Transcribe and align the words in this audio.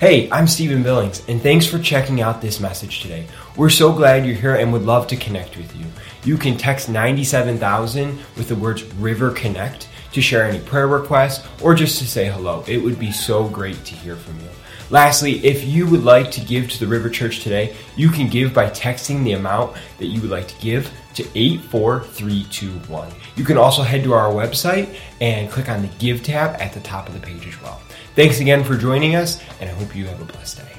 Hey, 0.00 0.30
I'm 0.30 0.46
Stephen 0.46 0.84
Billings, 0.84 1.24
and 1.26 1.42
thanks 1.42 1.66
for 1.66 1.76
checking 1.80 2.20
out 2.20 2.40
this 2.40 2.60
message 2.60 3.00
today. 3.00 3.26
We're 3.56 3.68
so 3.68 3.92
glad 3.92 4.24
you're 4.24 4.36
here 4.36 4.54
and 4.54 4.72
would 4.72 4.84
love 4.84 5.08
to 5.08 5.16
connect 5.16 5.56
with 5.56 5.74
you. 5.74 5.86
You 6.22 6.38
can 6.38 6.56
text 6.56 6.88
97000 6.88 8.16
with 8.36 8.46
the 8.46 8.54
words 8.54 8.84
River 8.94 9.32
Connect 9.32 9.88
to 10.12 10.22
share 10.22 10.44
any 10.44 10.60
prayer 10.60 10.86
requests 10.86 11.44
or 11.60 11.74
just 11.74 11.98
to 11.98 12.06
say 12.06 12.26
hello. 12.26 12.62
It 12.68 12.78
would 12.78 13.00
be 13.00 13.10
so 13.10 13.48
great 13.48 13.84
to 13.86 13.94
hear 13.96 14.14
from 14.14 14.38
you. 14.38 14.48
Lastly, 14.90 15.44
if 15.44 15.64
you 15.64 15.90
would 15.90 16.04
like 16.04 16.30
to 16.30 16.40
give 16.42 16.70
to 16.70 16.78
the 16.78 16.86
River 16.86 17.10
Church 17.10 17.40
today, 17.40 17.74
you 17.96 18.08
can 18.08 18.28
give 18.28 18.54
by 18.54 18.70
texting 18.70 19.24
the 19.24 19.32
amount 19.32 19.76
that 19.98 20.06
you 20.06 20.20
would 20.20 20.30
like 20.30 20.46
to 20.46 20.60
give 20.60 20.92
to 21.18 21.24
84321. 21.38 23.08
You 23.36 23.44
can 23.44 23.58
also 23.58 23.82
head 23.82 24.04
to 24.04 24.14
our 24.14 24.30
website 24.30 24.96
and 25.20 25.50
click 25.50 25.68
on 25.68 25.82
the 25.82 25.88
Give 25.98 26.22
tab 26.22 26.60
at 26.60 26.72
the 26.72 26.80
top 26.80 27.08
of 27.08 27.14
the 27.14 27.20
page 27.20 27.46
as 27.46 27.60
well. 27.60 27.82
Thanks 28.14 28.40
again 28.40 28.64
for 28.64 28.76
joining 28.76 29.16
us, 29.16 29.42
and 29.60 29.68
I 29.68 29.72
hope 29.74 29.94
you 29.94 30.06
have 30.06 30.20
a 30.20 30.24
blessed 30.24 30.58
day. 30.58 30.77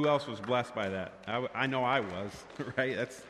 Who 0.00 0.08
else 0.08 0.26
was 0.26 0.40
blessed 0.40 0.74
by 0.74 0.88
that? 0.88 1.12
I, 1.26 1.46
I 1.54 1.66
know 1.66 1.84
I 1.84 2.00
was, 2.00 2.32
right? 2.78 2.96
That's 2.96 3.20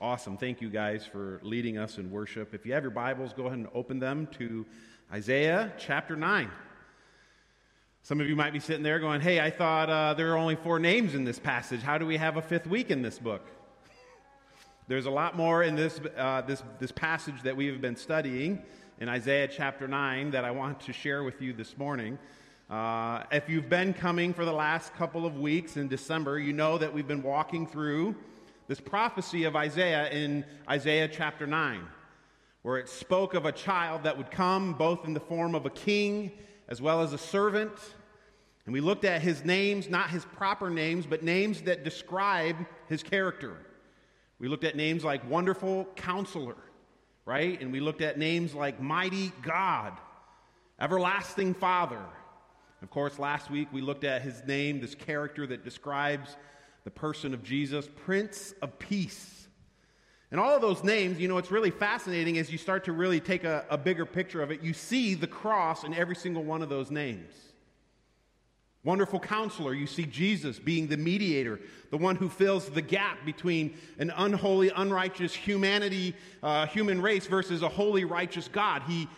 awesome. 0.00 0.36
Thank 0.36 0.60
you 0.60 0.70
guys 0.70 1.04
for 1.04 1.40
leading 1.42 1.76
us 1.76 1.98
in 1.98 2.08
worship. 2.08 2.54
If 2.54 2.64
you 2.64 2.72
have 2.72 2.84
your 2.84 2.92
Bibles, 2.92 3.32
go 3.32 3.46
ahead 3.46 3.58
and 3.58 3.66
open 3.74 3.98
them 3.98 4.28
to 4.38 4.64
Isaiah 5.12 5.72
chapter 5.76 6.14
9. 6.14 6.48
Some 8.04 8.20
of 8.20 8.28
you 8.28 8.36
might 8.36 8.52
be 8.52 8.60
sitting 8.60 8.84
there 8.84 9.00
going, 9.00 9.22
Hey, 9.22 9.40
I 9.40 9.50
thought 9.50 9.90
uh, 9.90 10.14
there 10.14 10.32
are 10.32 10.36
only 10.36 10.54
four 10.54 10.78
names 10.78 11.16
in 11.16 11.24
this 11.24 11.40
passage. 11.40 11.82
How 11.82 11.98
do 11.98 12.06
we 12.06 12.16
have 12.16 12.36
a 12.36 12.42
fifth 12.42 12.68
week 12.68 12.92
in 12.92 13.02
this 13.02 13.18
book? 13.18 13.44
There's 14.86 15.06
a 15.06 15.10
lot 15.10 15.36
more 15.36 15.64
in 15.64 15.74
this, 15.74 16.00
uh, 16.16 16.42
this, 16.42 16.62
this 16.78 16.92
passage 16.92 17.42
that 17.42 17.56
we 17.56 17.66
have 17.66 17.80
been 17.80 17.96
studying 17.96 18.62
in 19.00 19.08
Isaiah 19.08 19.48
chapter 19.48 19.88
9 19.88 20.30
that 20.30 20.44
I 20.44 20.52
want 20.52 20.78
to 20.82 20.92
share 20.92 21.24
with 21.24 21.42
you 21.42 21.52
this 21.52 21.76
morning. 21.76 22.20
Uh, 22.70 23.22
if 23.30 23.46
you've 23.46 23.68
been 23.68 23.92
coming 23.92 24.32
for 24.32 24.46
the 24.46 24.52
last 24.52 24.94
couple 24.94 25.26
of 25.26 25.38
weeks 25.38 25.76
in 25.76 25.86
December, 25.86 26.38
you 26.38 26.54
know 26.54 26.78
that 26.78 26.94
we've 26.94 27.06
been 27.06 27.22
walking 27.22 27.66
through 27.66 28.16
this 28.68 28.80
prophecy 28.80 29.44
of 29.44 29.54
Isaiah 29.54 30.08
in 30.08 30.46
Isaiah 30.66 31.06
chapter 31.06 31.46
9, 31.46 31.86
where 32.62 32.78
it 32.78 32.88
spoke 32.88 33.34
of 33.34 33.44
a 33.44 33.52
child 33.52 34.04
that 34.04 34.16
would 34.16 34.30
come 34.30 34.72
both 34.72 35.04
in 35.04 35.12
the 35.12 35.20
form 35.20 35.54
of 35.54 35.66
a 35.66 35.70
king 35.70 36.32
as 36.66 36.80
well 36.80 37.02
as 37.02 37.12
a 37.12 37.18
servant. 37.18 37.72
And 38.64 38.72
we 38.72 38.80
looked 38.80 39.04
at 39.04 39.20
his 39.20 39.44
names, 39.44 39.90
not 39.90 40.08
his 40.08 40.24
proper 40.24 40.70
names, 40.70 41.04
but 41.04 41.22
names 41.22 41.60
that 41.62 41.84
describe 41.84 42.56
his 42.88 43.02
character. 43.02 43.58
We 44.38 44.48
looked 44.48 44.64
at 44.64 44.74
names 44.74 45.04
like 45.04 45.28
Wonderful 45.28 45.86
Counselor, 45.96 46.56
right? 47.26 47.60
And 47.60 47.70
we 47.72 47.80
looked 47.80 48.00
at 48.00 48.16
names 48.16 48.54
like 48.54 48.80
Mighty 48.80 49.32
God, 49.42 49.92
Everlasting 50.80 51.52
Father. 51.52 52.00
Of 52.84 52.90
course, 52.90 53.18
last 53.18 53.50
week 53.50 53.68
we 53.72 53.80
looked 53.80 54.04
at 54.04 54.20
his 54.20 54.44
name, 54.46 54.78
this 54.78 54.94
character 54.94 55.46
that 55.46 55.64
describes 55.64 56.36
the 56.84 56.90
person 56.90 57.32
of 57.32 57.42
Jesus, 57.42 57.88
Prince 58.04 58.52
of 58.60 58.78
Peace. 58.78 59.48
And 60.30 60.38
all 60.38 60.54
of 60.54 60.60
those 60.60 60.84
names, 60.84 61.18
you 61.18 61.26
know, 61.26 61.38
it's 61.38 61.50
really 61.50 61.70
fascinating 61.70 62.36
as 62.36 62.52
you 62.52 62.58
start 62.58 62.84
to 62.84 62.92
really 62.92 63.20
take 63.20 63.42
a, 63.42 63.64
a 63.70 63.78
bigger 63.78 64.04
picture 64.04 64.42
of 64.42 64.50
it. 64.50 64.62
You 64.62 64.74
see 64.74 65.14
the 65.14 65.26
cross 65.26 65.84
in 65.84 65.94
every 65.94 66.14
single 66.14 66.44
one 66.44 66.60
of 66.60 66.68
those 66.68 66.90
names. 66.90 67.32
Wonderful 68.84 69.18
counselor, 69.18 69.72
you 69.72 69.86
see 69.86 70.04
Jesus 70.04 70.58
being 70.58 70.86
the 70.86 70.98
mediator, 70.98 71.60
the 71.90 71.96
one 71.96 72.16
who 72.16 72.28
fills 72.28 72.68
the 72.68 72.82
gap 72.82 73.24
between 73.24 73.78
an 73.98 74.12
unholy, 74.14 74.70
unrighteous 74.76 75.32
humanity, 75.32 76.14
uh, 76.42 76.66
human 76.66 77.00
race 77.00 77.26
versus 77.26 77.62
a 77.62 77.68
holy, 77.70 78.04
righteous 78.04 78.46
God. 78.46 78.82
He 78.82 79.08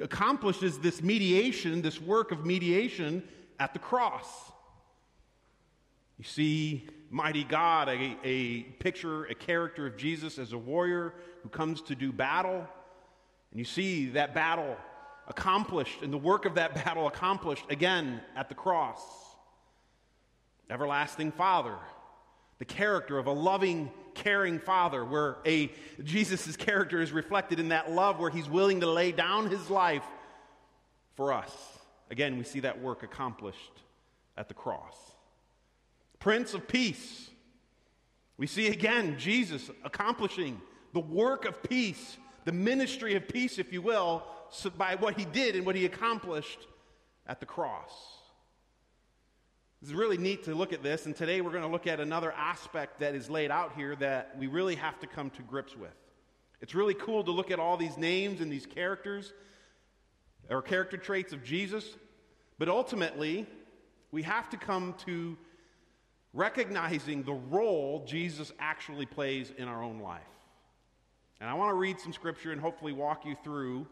accomplishes 0.00 0.78
this 0.78 1.02
mediation, 1.02 1.82
this 1.82 2.00
work 2.00 2.32
of 2.32 2.44
mediation 2.44 3.22
at 3.58 3.72
the 3.72 3.78
cross. 3.78 4.26
You 6.18 6.24
see 6.24 6.88
mighty 7.10 7.44
God, 7.44 7.88
a, 7.88 8.16
a 8.24 8.62
picture, 8.62 9.24
a 9.26 9.34
character 9.34 9.86
of 9.86 9.96
Jesus 9.96 10.38
as 10.38 10.52
a 10.52 10.58
warrior 10.58 11.14
who 11.42 11.48
comes 11.48 11.82
to 11.82 11.94
do 11.94 12.12
battle. 12.12 12.66
And 13.50 13.58
you 13.58 13.64
see 13.64 14.06
that 14.10 14.34
battle 14.34 14.76
accomplished 15.28 16.02
and 16.02 16.12
the 16.12 16.18
work 16.18 16.44
of 16.44 16.54
that 16.54 16.74
battle 16.84 17.06
accomplished 17.06 17.64
again 17.70 18.20
at 18.34 18.48
the 18.48 18.54
cross. 18.54 19.00
Everlasting 20.68 21.32
Father, 21.32 21.76
the 22.58 22.64
character 22.64 23.18
of 23.18 23.26
a 23.26 23.32
loving, 23.32 23.90
caring 24.16 24.58
Father, 24.58 25.04
where 25.04 25.36
a 25.46 25.70
Jesus' 26.02 26.56
character 26.56 27.00
is 27.00 27.12
reflected 27.12 27.60
in 27.60 27.68
that 27.68 27.92
love 27.92 28.18
where 28.18 28.30
he's 28.30 28.48
willing 28.48 28.80
to 28.80 28.90
lay 28.90 29.12
down 29.12 29.48
his 29.48 29.70
life 29.70 30.04
for 31.14 31.32
us. 31.32 31.52
Again, 32.10 32.36
we 32.36 32.44
see 32.44 32.60
that 32.60 32.80
work 32.80 33.02
accomplished 33.02 33.82
at 34.36 34.48
the 34.48 34.54
cross. 34.54 34.96
Prince 36.18 36.54
of 36.54 36.66
Peace. 36.66 37.30
We 38.38 38.46
see 38.46 38.68
again 38.68 39.16
Jesus 39.18 39.70
accomplishing 39.84 40.60
the 40.92 41.00
work 41.00 41.44
of 41.44 41.62
peace, 41.62 42.18
the 42.44 42.52
ministry 42.52 43.14
of 43.14 43.28
peace, 43.28 43.58
if 43.58 43.72
you 43.72 43.80
will, 43.80 44.24
by 44.76 44.94
what 44.96 45.18
he 45.18 45.24
did 45.24 45.56
and 45.56 45.64
what 45.64 45.74
he 45.74 45.84
accomplished 45.84 46.66
at 47.26 47.40
the 47.40 47.46
cross. 47.46 48.15
It's 49.82 49.92
really 49.92 50.16
neat 50.16 50.44
to 50.44 50.54
look 50.54 50.72
at 50.72 50.82
this, 50.82 51.04
and 51.04 51.14
today 51.14 51.42
we're 51.42 51.50
going 51.50 51.62
to 51.62 51.68
look 51.68 51.86
at 51.86 52.00
another 52.00 52.32
aspect 52.32 53.00
that 53.00 53.14
is 53.14 53.28
laid 53.28 53.50
out 53.50 53.74
here 53.76 53.94
that 53.96 54.34
we 54.38 54.46
really 54.46 54.74
have 54.74 54.98
to 55.00 55.06
come 55.06 55.28
to 55.30 55.42
grips 55.42 55.76
with. 55.76 55.94
It's 56.62 56.74
really 56.74 56.94
cool 56.94 57.22
to 57.22 57.30
look 57.30 57.50
at 57.50 57.58
all 57.58 57.76
these 57.76 57.98
names 57.98 58.40
and 58.40 58.50
these 58.50 58.64
characters 58.64 59.34
or 60.48 60.62
character 60.62 60.96
traits 60.96 61.34
of 61.34 61.44
Jesus, 61.44 61.84
but 62.58 62.70
ultimately, 62.70 63.46
we 64.12 64.22
have 64.22 64.48
to 64.50 64.56
come 64.56 64.94
to 65.04 65.36
recognizing 66.32 67.22
the 67.22 67.34
role 67.34 68.02
Jesus 68.06 68.52
actually 68.58 69.04
plays 69.04 69.52
in 69.58 69.68
our 69.68 69.82
own 69.82 70.00
life. 70.00 70.22
And 71.38 71.50
I 71.50 71.54
want 71.54 71.68
to 71.70 71.74
read 71.74 72.00
some 72.00 72.14
scripture 72.14 72.50
and 72.50 72.60
hopefully 72.60 72.92
walk 72.92 73.26
you 73.26 73.36
through 73.44 73.86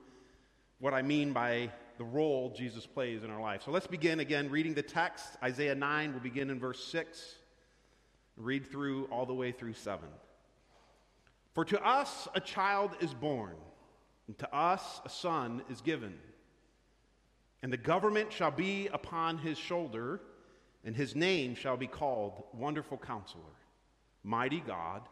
what 0.79 0.95
I 0.95 1.03
mean 1.03 1.35
by 1.35 1.71
the 1.99 2.05
role 2.05 2.51
Jesus 2.51 2.87
plays 2.87 3.23
in 3.23 3.31
our 3.31 3.41
life. 3.41 3.63
So 3.65 3.71
let's 3.71 3.87
begin 3.87 4.21
again 4.21 4.51
reading 4.51 4.75
the 4.75 4.83
text. 4.83 5.25
Isaiah 5.43 5.75
9, 5.75 6.13
we'll 6.13 6.21
begin 6.21 6.51
in 6.51 6.59
verse 6.59 6.83
6, 6.85 7.37
read 8.37 8.67
through 8.71 9.05
all 9.07 9.27
the 9.27 9.35
way 9.35 9.53
through 9.53 9.75
7. 9.75 10.09
For 11.55 11.65
to 11.67 11.81
us 11.87 12.27
a 12.35 12.41
child 12.41 12.91
is 13.01 13.15
born, 13.15 13.55
and 14.27 14.37
to 14.39 14.55
us 14.55 15.01
a 15.05 15.09
son 15.09 15.63
is 15.71 15.81
given. 15.81 16.15
And 17.63 17.73
the 17.73 17.77
government 17.79 18.33
shall 18.33 18.51
be 18.51 18.89
upon 18.93 19.39
his 19.39 19.57
shoulder, 19.57 20.21
and 20.85 20.97
his 20.97 21.15
name 21.15 21.55
shall 21.55 21.77
be 21.77 21.87
called 21.87 22.43
Wonderful 22.53 22.99
Counselor, 22.99 23.43
Mighty 24.23 24.61
God, 24.61 25.03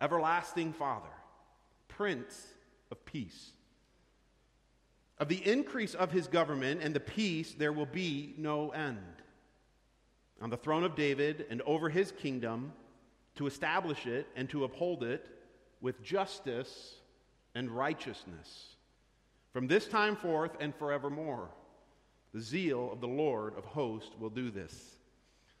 Everlasting 0.00 0.72
Father, 0.74 1.08
Prince 1.88 2.46
of 2.90 3.04
Peace. 3.04 3.52
Of 5.20 5.28
the 5.28 5.46
increase 5.46 5.94
of 5.94 6.10
his 6.10 6.26
government 6.26 6.80
and 6.82 6.94
the 6.94 7.00
peace, 7.00 7.52
there 7.52 7.74
will 7.74 7.86
be 7.86 8.34
no 8.38 8.70
end. 8.70 8.98
On 10.40 10.48
the 10.48 10.56
throne 10.56 10.82
of 10.82 10.96
David 10.96 11.44
and 11.50 11.60
over 11.62 11.90
his 11.90 12.10
kingdom, 12.10 12.72
to 13.36 13.46
establish 13.46 14.06
it 14.06 14.26
and 14.34 14.48
to 14.50 14.64
uphold 14.64 15.04
it 15.04 15.26
with 15.82 16.02
justice 16.02 16.94
and 17.54 17.70
righteousness. 17.70 18.76
From 19.52 19.66
this 19.66 19.86
time 19.86 20.16
forth 20.16 20.52
and 20.58 20.74
forevermore, 20.74 21.50
the 22.32 22.40
zeal 22.40 22.90
of 22.90 23.00
the 23.00 23.08
Lord 23.08 23.56
of 23.58 23.64
hosts 23.66 24.10
will 24.18 24.30
do 24.30 24.50
this. 24.50 24.96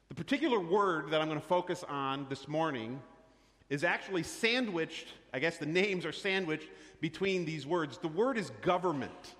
The 0.08 0.14
particular 0.14 0.58
word 0.58 1.10
that 1.10 1.20
I'm 1.20 1.28
going 1.28 1.40
to 1.40 1.46
focus 1.46 1.84
on 1.86 2.26
this 2.30 2.48
morning 2.48 3.00
is 3.68 3.84
actually 3.84 4.22
sandwiched, 4.22 5.08
I 5.34 5.38
guess 5.38 5.58
the 5.58 5.66
names 5.66 6.06
are 6.06 6.12
sandwiched 6.12 6.68
between 7.00 7.44
these 7.44 7.66
words. 7.66 7.98
The 7.98 8.08
word 8.08 8.38
is 8.38 8.50
government 8.62 9.34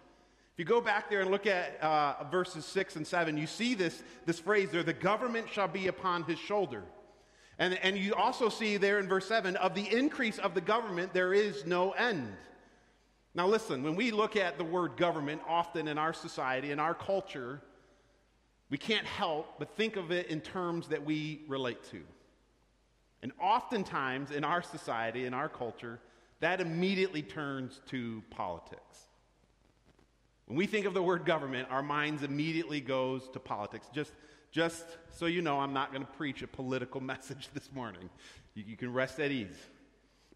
you 0.59 0.65
go 0.65 0.81
back 0.81 1.09
there 1.09 1.21
and 1.21 1.31
look 1.31 1.47
at 1.47 1.81
uh, 1.81 2.25
verses 2.31 2.65
6 2.67 2.97
and 2.97 3.07
7, 3.07 3.37
you 3.37 3.47
see 3.47 3.75
this, 3.75 4.03
this 4.27 4.39
phrase 4.39 4.71
there 4.71 4.83
the 4.83 4.93
government 4.93 5.49
shall 5.51 5.69
be 5.69 5.87
upon 5.87 6.25
his 6.25 6.39
shoulder. 6.39 6.83
And, 7.59 7.79
and 7.83 7.97
you 7.97 8.15
also 8.15 8.49
see 8.49 8.77
there 8.77 8.99
in 8.99 9.09
verse 9.09 9.27
7 9.27 9.57
of 9.57 9.75
the 9.75 9.87
increase 9.95 10.39
of 10.39 10.55
the 10.55 10.61
government, 10.61 11.13
there 11.13 11.35
is 11.35 11.67
no 11.67 11.93
end. 11.93 12.33
Now, 13.35 13.47
listen, 13.47 13.83
when 13.83 13.95
we 13.95 14.11
look 14.11 14.35
at 14.35 14.59
the 14.59 14.65
word 14.65 14.97
government, 14.97 15.41
often 15.47 15.87
in 15.87 15.99
our 15.99 16.13
society, 16.13 16.73
in 16.73 16.81
our 16.81 16.95
culture, 16.95 17.61
we 18.71 18.79
can't 18.79 19.07
help 19.07 19.59
but 19.59 19.77
think 19.77 19.97
of 19.97 20.11
it 20.11 20.29
in 20.29 20.41
terms 20.41 20.89
that 20.89 21.05
we 21.05 21.43
relate 21.49 21.83
to. 21.91 22.01
And 23.23 23.33
oftentimes 23.41 24.31
in 24.31 24.45
our 24.45 24.63
society, 24.63 25.27
in 25.27 25.35
our 25.35 25.49
culture, 25.49 26.01
that 26.41 26.61
immediately 26.61 27.23
turns 27.23 27.81
to 27.89 28.23
politics. 28.31 29.07
When 30.51 30.57
we 30.57 30.67
think 30.67 30.85
of 30.85 30.95
the 30.95 31.03
word 31.03 31.25
government, 31.27 31.69
our 31.71 31.81
minds 31.81 32.25
immediately 32.25 32.81
goes 32.81 33.29
to 33.35 33.39
politics. 33.39 33.87
Just, 33.95 34.11
just 34.51 34.85
so 35.17 35.27
you 35.27 35.43
know, 35.43 35.61
I'm 35.61 35.73
not 35.73 35.93
going 35.93 36.05
to 36.05 36.13
preach 36.15 36.43
a 36.43 36.49
political 36.49 37.01
message 37.15 37.51
this 37.55 37.71
morning. 37.73 38.11
You, 38.55 38.65
you 38.67 38.77
can 38.77 38.93
rest 38.93 39.21
at 39.21 39.31
ease. 39.31 39.55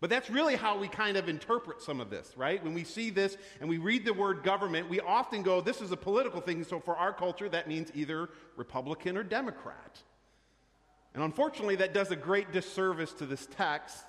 But 0.01 0.11
that's 0.11 0.31
really 0.31 0.55
how 0.55 0.79
we 0.79 0.87
kind 0.87 1.17
of 1.17 1.29
interpret 1.29 1.83
some 1.83 2.01
of 2.01 2.11
this, 2.11 2.33
right? 2.37 2.63
When 2.63 2.75
we 2.75 2.85
see 2.85 3.11
this 3.11 3.37
and 3.59 3.69
we 3.69 3.79
read 3.79 4.05
the 4.05 4.15
word 4.15 4.45
government, 4.45 4.89
we 4.89 5.01
often 5.01 5.43
go, 5.43 5.61
this 5.61 5.81
is 5.81 5.91
a 5.91 5.97
political 5.97 6.41
thing. 6.41 6.63
So 6.63 6.79
for 6.79 6.95
our 6.95 7.13
culture, 7.13 7.49
that 7.49 7.67
means 7.67 7.91
either 7.93 8.31
Republican 8.55 9.17
or 9.17 9.25
Democrat. 9.25 10.01
And 11.15 11.25
unfortunately, 11.25 11.75
that 11.77 11.93
does 11.93 12.13
a 12.13 12.17
great 12.17 12.53
disservice 12.53 13.13
to 13.15 13.27
this 13.27 13.49
text 13.57 14.05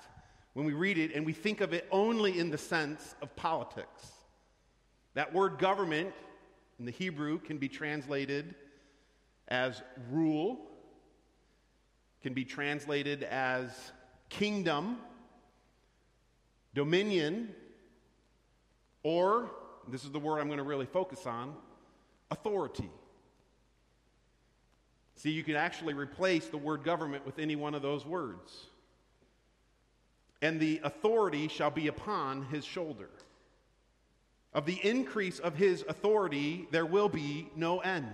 when 0.52 0.66
we 0.66 0.72
read 0.72 0.98
it 0.98 1.16
and 1.16 1.26
we 1.26 1.32
think 1.32 1.60
of 1.60 1.72
it 1.72 1.88
only 1.90 2.38
in 2.38 2.50
the 2.50 2.58
sense 2.58 3.16
of 3.20 3.34
politics. 3.34 4.12
That 5.16 5.32
word 5.32 5.58
government 5.58 6.12
in 6.78 6.84
the 6.84 6.90
Hebrew 6.90 7.38
can 7.38 7.56
be 7.56 7.70
translated 7.70 8.54
as 9.48 9.82
rule, 10.10 10.58
can 12.22 12.34
be 12.34 12.44
translated 12.44 13.22
as 13.22 13.70
kingdom, 14.28 14.98
dominion, 16.74 17.54
or, 19.02 19.50
this 19.88 20.04
is 20.04 20.10
the 20.10 20.18
word 20.18 20.38
I'm 20.38 20.48
going 20.48 20.58
to 20.58 20.64
really 20.64 20.84
focus 20.84 21.24
on, 21.24 21.54
authority. 22.30 22.90
See, 25.14 25.30
you 25.30 25.42
can 25.42 25.56
actually 25.56 25.94
replace 25.94 26.48
the 26.48 26.58
word 26.58 26.84
government 26.84 27.24
with 27.24 27.38
any 27.38 27.56
one 27.56 27.74
of 27.74 27.80
those 27.80 28.04
words. 28.04 28.66
And 30.42 30.60
the 30.60 30.82
authority 30.84 31.48
shall 31.48 31.70
be 31.70 31.86
upon 31.86 32.44
his 32.48 32.66
shoulder. 32.66 33.08
Of 34.56 34.64
the 34.64 34.80
increase 34.82 35.38
of 35.38 35.54
his 35.54 35.84
authority, 35.86 36.66
there 36.70 36.86
will 36.86 37.10
be 37.10 37.50
no 37.54 37.80
end. 37.80 38.08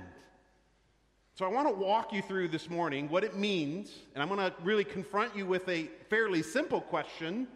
So 1.34 1.44
I 1.44 1.48
want 1.48 1.68
to 1.68 1.72
walk 1.74 2.12
you 2.12 2.20
through 2.20 2.48
this 2.48 2.68
morning 2.68 3.08
what 3.08 3.22
it 3.22 3.36
means, 3.36 3.92
and 4.12 4.20
I'm 4.20 4.28
going 4.28 4.40
to 4.40 4.52
really 4.64 4.82
confront 4.82 5.36
you 5.36 5.46
with 5.46 5.68
a 5.68 5.88
fairly 6.10 6.42
simple 6.42 6.80
question, 6.80 7.46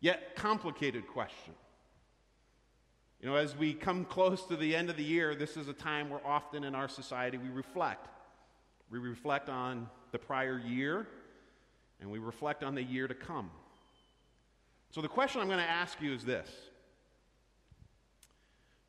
yet 0.00 0.36
complicated 0.36 1.08
question. 1.08 1.54
You 3.22 3.30
know, 3.30 3.36
as 3.36 3.56
we 3.56 3.72
come 3.72 4.04
close 4.04 4.44
to 4.48 4.56
the 4.56 4.76
end 4.76 4.90
of 4.90 4.98
the 4.98 5.02
year, 5.02 5.34
this 5.34 5.56
is 5.56 5.68
a 5.68 5.72
time 5.72 6.10
where 6.10 6.20
often 6.26 6.62
in 6.64 6.74
our 6.74 6.88
society 6.88 7.38
we 7.38 7.48
reflect. 7.48 8.06
We 8.90 8.98
reflect 8.98 9.48
on 9.48 9.88
the 10.12 10.18
prior 10.18 10.58
year 10.58 11.08
and 12.02 12.10
we 12.10 12.18
reflect 12.18 12.64
on 12.64 12.74
the 12.74 12.82
year 12.82 13.08
to 13.08 13.14
come. 13.14 13.50
So, 14.90 15.00
the 15.00 15.08
question 15.08 15.40
I'm 15.40 15.46
going 15.46 15.58
to 15.58 15.64
ask 15.64 16.02
you 16.02 16.12
is 16.12 16.22
this 16.22 16.50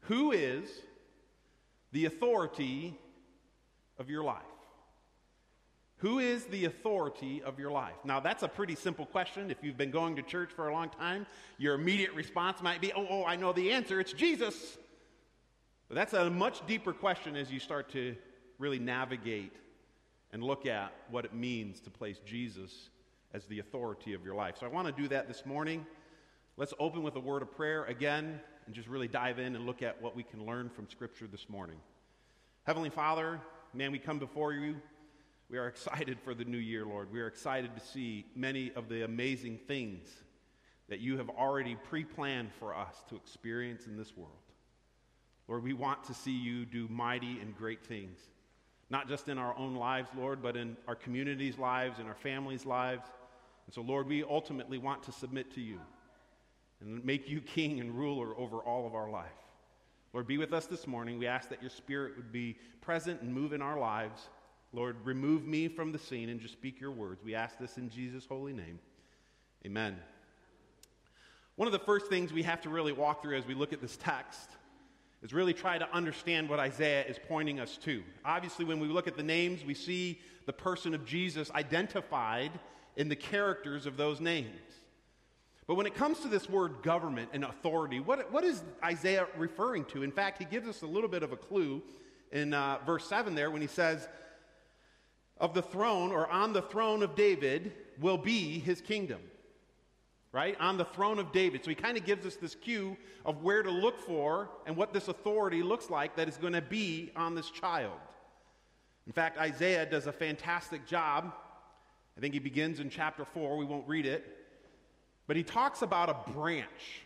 Who 0.06 0.32
is 0.32 0.70
the 1.92 2.06
authority 2.06 2.98
of 3.98 4.10
your 4.10 4.24
life? 4.24 4.42
Who 5.98 6.18
is 6.18 6.46
the 6.46 6.66
authority 6.66 7.44
of 7.44 7.60
your 7.60 7.70
life? 7.70 7.94
Now, 8.04 8.20
that's 8.20 8.42
a 8.42 8.48
pretty 8.48 8.74
simple 8.74 9.06
question. 9.06 9.52
If 9.52 9.58
you've 9.62 9.78
been 9.78 9.92
going 9.92 10.16
to 10.16 10.24
church 10.24 10.50
for 10.52 10.68
a 10.68 10.74
long 10.74 10.90
time, 10.90 11.28
your 11.60 11.76
immediate 11.76 12.14
response 12.14 12.64
might 12.64 12.82
be, 12.82 12.92
oh, 12.94 13.06
oh, 13.08 13.24
I 13.24 13.36
know 13.36 13.54
the 13.54 13.72
answer. 13.72 14.00
It's 14.00 14.14
Jesus. 14.14 14.78
But 15.88 15.96
that's 15.96 16.14
a 16.14 16.30
much 16.30 16.66
deeper 16.66 16.92
question 16.92 17.36
as 17.36 17.52
you 17.52 17.60
start 17.60 17.90
to 17.90 18.16
really 18.58 18.80
navigate 18.80 19.56
and 20.32 20.44
look 20.44 20.66
at 20.66 20.92
what 21.12 21.26
it 21.26 21.36
means 21.36 21.82
to 21.82 21.92
place 21.92 22.18
Jesus 22.26 22.90
as 23.34 23.46
the 23.46 23.60
authority 23.60 24.14
of 24.14 24.26
your 24.26 24.34
life. 24.34 24.56
So 24.60 24.66
I 24.66 24.70
want 24.70 24.88
to 24.88 25.02
do 25.02 25.08
that 25.10 25.28
this 25.28 25.46
morning. 25.46 25.86
Let's 26.58 26.74
open 26.80 27.04
with 27.04 27.16
a 27.16 27.20
word 27.20 27.44
of 27.44 27.52
prayer 27.56 27.86
again 27.86 28.40
and 28.72 28.76
just 28.78 28.88
really 28.88 29.10
dive 29.10 29.38
in 29.38 29.54
and 29.58 29.66
look 29.66 29.82
at 29.82 30.02
what 30.02 30.16
we 30.16 30.24
can 30.24 30.46
learn 30.46 30.70
from 30.70 30.88
Scripture 30.90 31.28
this 31.28 31.50
morning. 31.50 31.76
Heavenly 32.64 32.90
Father, 32.90 33.42
man, 33.74 33.92
we 33.92 34.00
come 34.00 34.18
before 34.18 34.54
you. 34.54 34.78
We 35.50 35.58
are 35.58 35.68
excited 35.68 36.18
for 36.24 36.34
the 36.34 36.46
new 36.46 36.58
year, 36.58 36.86
Lord. 36.86 37.12
We 37.12 37.20
are 37.20 37.28
excited 37.28 37.76
to 37.76 37.86
see 37.86 38.26
many 38.34 38.72
of 38.78 38.88
the 38.88 39.04
amazing 39.04 39.60
things 39.68 40.08
that 40.88 41.02
you 41.02 41.18
have 41.18 41.30
already 41.30 41.76
pre 41.76 42.06
planned 42.06 42.54
for 42.60 42.74
us 42.74 42.96
to 43.10 43.18
experience 43.18 43.88
in 43.88 43.98
this 43.98 44.16
world. 44.16 44.32
Lord, 45.50 45.64
we 45.64 45.74
want 45.74 46.06
to 46.06 46.14
see 46.14 46.32
you 46.32 46.66
do 46.66 46.88
mighty 46.88 47.42
and 47.42 47.54
great 47.54 47.84
things 47.84 48.20
not 48.90 49.10
just 49.10 49.28
in 49.28 49.38
our 49.38 49.58
own 49.58 49.76
lives, 49.76 50.10
Lord, 50.18 50.42
but 50.42 50.56
in 50.56 50.78
our 50.88 50.96
communities' 50.96 51.58
lives, 51.58 52.00
in 52.00 52.08
our 52.08 52.16
families' 52.16 52.66
lives. 52.66 53.04
And 53.66 53.74
so, 53.74 53.82
Lord, 53.82 54.08
we 54.08 54.24
ultimately 54.24 54.78
want 54.78 55.04
to 55.04 55.12
submit 55.12 55.54
to 55.56 55.62
you 55.62 55.80
and 56.82 57.04
make 57.06 57.30
you 57.30 57.42
king 57.42 57.80
and 57.80 57.94
ruler 57.94 58.38
over 58.38 58.58
all 58.58 58.86
of 58.86 58.96
our 58.96 59.10
life. 59.10 59.30
Lord, 60.14 60.28
be 60.28 60.38
with 60.38 60.52
us 60.52 60.66
this 60.66 60.88
morning. 60.88 61.18
We 61.18 61.28
ask 61.28 61.48
that 61.50 61.62
your 61.62 61.70
spirit 61.70 62.18
would 62.18 62.32
be 62.32 62.58
present 62.82 63.22
and 63.22 63.34
move 63.34 63.54
in 63.54 63.62
our 63.62 63.80
lives. 63.80 64.30
Lord, 64.74 64.98
remove 65.04 65.46
me 65.46 65.68
from 65.68 65.92
the 65.92 66.00
scene 66.00 66.30
and 66.30 66.40
just 66.40 66.54
speak 66.54 66.82
your 66.82 66.92
words. 66.92 67.24
We 67.24 67.36
ask 67.36 67.58
this 67.58 67.78
in 67.78 67.90
Jesus' 67.90 68.26
holy 68.26 68.54
name. 68.54 68.80
Amen. 69.66 69.98
One 71.56 71.68
of 71.68 71.72
the 71.72 71.80
first 71.80 72.08
things 72.08 72.34
we 72.34 72.44
have 72.44 72.62
to 72.62 72.70
really 72.70 72.92
walk 72.92 73.22
through 73.22 73.38
as 73.38 73.46
we 73.46 73.54
look 73.54 73.72
at 73.72 73.82
this 73.82 73.98
text 73.98 74.50
is 75.22 75.34
really 75.34 75.54
try 75.54 75.78
to 75.78 75.90
understand 75.94 76.50
what 76.50 76.60
Isaiah 76.60 77.06
is 77.06 77.18
pointing 77.28 77.60
us 77.60 77.78
to. 77.84 78.04
Obviously, 78.26 78.66
when 78.66 78.80
we 78.80 78.88
look 78.88 79.08
at 79.08 79.16
the 79.16 79.24
names, 79.24 79.64
we 79.64 79.76
see 79.76 80.20
the 80.46 80.54
person 80.54 80.94
of 80.96 81.06
Jesus 81.06 81.52
identified 81.52 82.52
in 82.96 83.08
the 83.08 83.16
characters 83.16 83.86
of 83.86 83.98
those 83.98 84.20
names. 84.20 84.81
But 85.68 85.76
when 85.76 85.86
it 85.86 85.96
comes 85.96 86.20
to 86.20 86.28
this 86.28 86.50
word 86.50 86.82
government 86.82 87.30
and 87.34 87.44
authority, 87.44 88.00
what, 88.00 88.32
what 88.32 88.44
is 88.44 88.64
Isaiah 88.84 89.28
referring 89.38 89.86
to? 89.86 90.04
In 90.04 90.12
fact, 90.12 90.40
he 90.40 90.46
gives 90.46 90.68
us 90.68 90.82
a 90.82 90.88
little 90.88 91.10
bit 91.10 91.24
of 91.24 91.32
a 91.32 91.38
clue 91.38 91.82
in 92.32 92.54
uh, 92.54 92.80
verse 92.86 93.08
7 93.08 93.36
there 93.36 93.52
when 93.52 93.62
he 93.62 93.68
says, 93.68 94.08
Of 95.38 95.54
the 95.54 95.62
throne 95.62 96.12
or 96.12 96.28
on 96.30 96.54
the 96.54 96.62
throne 96.62 97.04
of 97.04 97.16
David 97.16 97.74
will 98.00 98.18
be 98.18 98.60
his 98.60 98.82
kingdom 98.82 99.20
right? 100.32 100.56
On 100.60 100.78
the 100.78 100.86
throne 100.86 101.20
of 101.20 101.32
David. 101.32 101.64
So 101.64 101.70
he 101.70 101.76
kind 101.76 101.98
of 101.98 102.06
gives 102.06 102.26
us 102.26 102.36
this 102.36 102.56
cue 102.56 102.96
of 103.26 103.44
where 103.44 103.64
to 103.64 103.70
look 103.70 104.00
for 104.00 104.50
and 104.66 104.76
what 104.76 104.94
this 104.94 105.08
authority 105.08 105.62
looks 105.62 105.90
like 105.90 106.16
that 106.16 106.28
is 106.28 106.38
going 106.38 106.54
to 106.54 106.62
be 106.62 107.12
on 107.16 107.36
this 107.36 107.50
child. 107.50 108.00
In 109.08 109.14
fact, 109.14 109.38
Isaiah 109.38 109.86
does 109.86 110.08
a 110.08 110.12
fantastic 110.12 110.88
job. 110.88 111.34
I 112.18 112.22
think 112.22 112.34
he 112.34 112.40
begins 112.40 112.80
in 112.80 112.90
chapter 112.90 113.26
4. 113.26 113.58
We 113.58 113.66
won't 113.66 113.88
read 113.88 114.06
it. 114.06 114.38
But 115.28 115.36
he 115.36 115.44
talks 115.44 115.82
about 115.82 116.10
a 116.10 116.32
branch. 116.32 117.04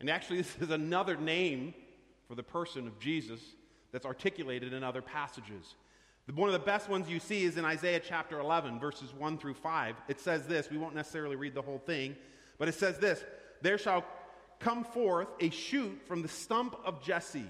And 0.00 0.10
actually, 0.10 0.38
this 0.42 0.56
is 0.60 0.70
another 0.70 1.16
name 1.16 1.74
for 2.28 2.34
the 2.34 2.42
person 2.42 2.86
of 2.86 2.98
Jesus 2.98 3.40
that's 3.92 4.06
articulated 4.06 4.72
in 4.72 4.84
other 4.84 5.02
passages. 5.02 5.74
One 6.34 6.48
of 6.48 6.52
the 6.52 6.60
best 6.60 6.88
ones 6.88 7.08
you 7.08 7.18
see 7.18 7.42
is 7.42 7.56
in 7.56 7.64
Isaiah 7.64 7.98
chapter 7.98 8.38
11, 8.38 8.78
verses 8.78 9.12
1 9.12 9.38
through 9.38 9.54
5. 9.54 9.96
It 10.06 10.20
says 10.20 10.46
this. 10.46 10.70
We 10.70 10.78
won't 10.78 10.94
necessarily 10.94 11.34
read 11.34 11.54
the 11.54 11.62
whole 11.62 11.82
thing, 11.84 12.14
but 12.56 12.68
it 12.68 12.74
says 12.74 12.98
this 12.98 13.24
There 13.62 13.78
shall 13.78 14.04
come 14.60 14.84
forth 14.84 15.28
a 15.40 15.50
shoot 15.50 16.00
from 16.06 16.22
the 16.22 16.28
stump 16.28 16.76
of 16.84 17.02
Jesse. 17.02 17.48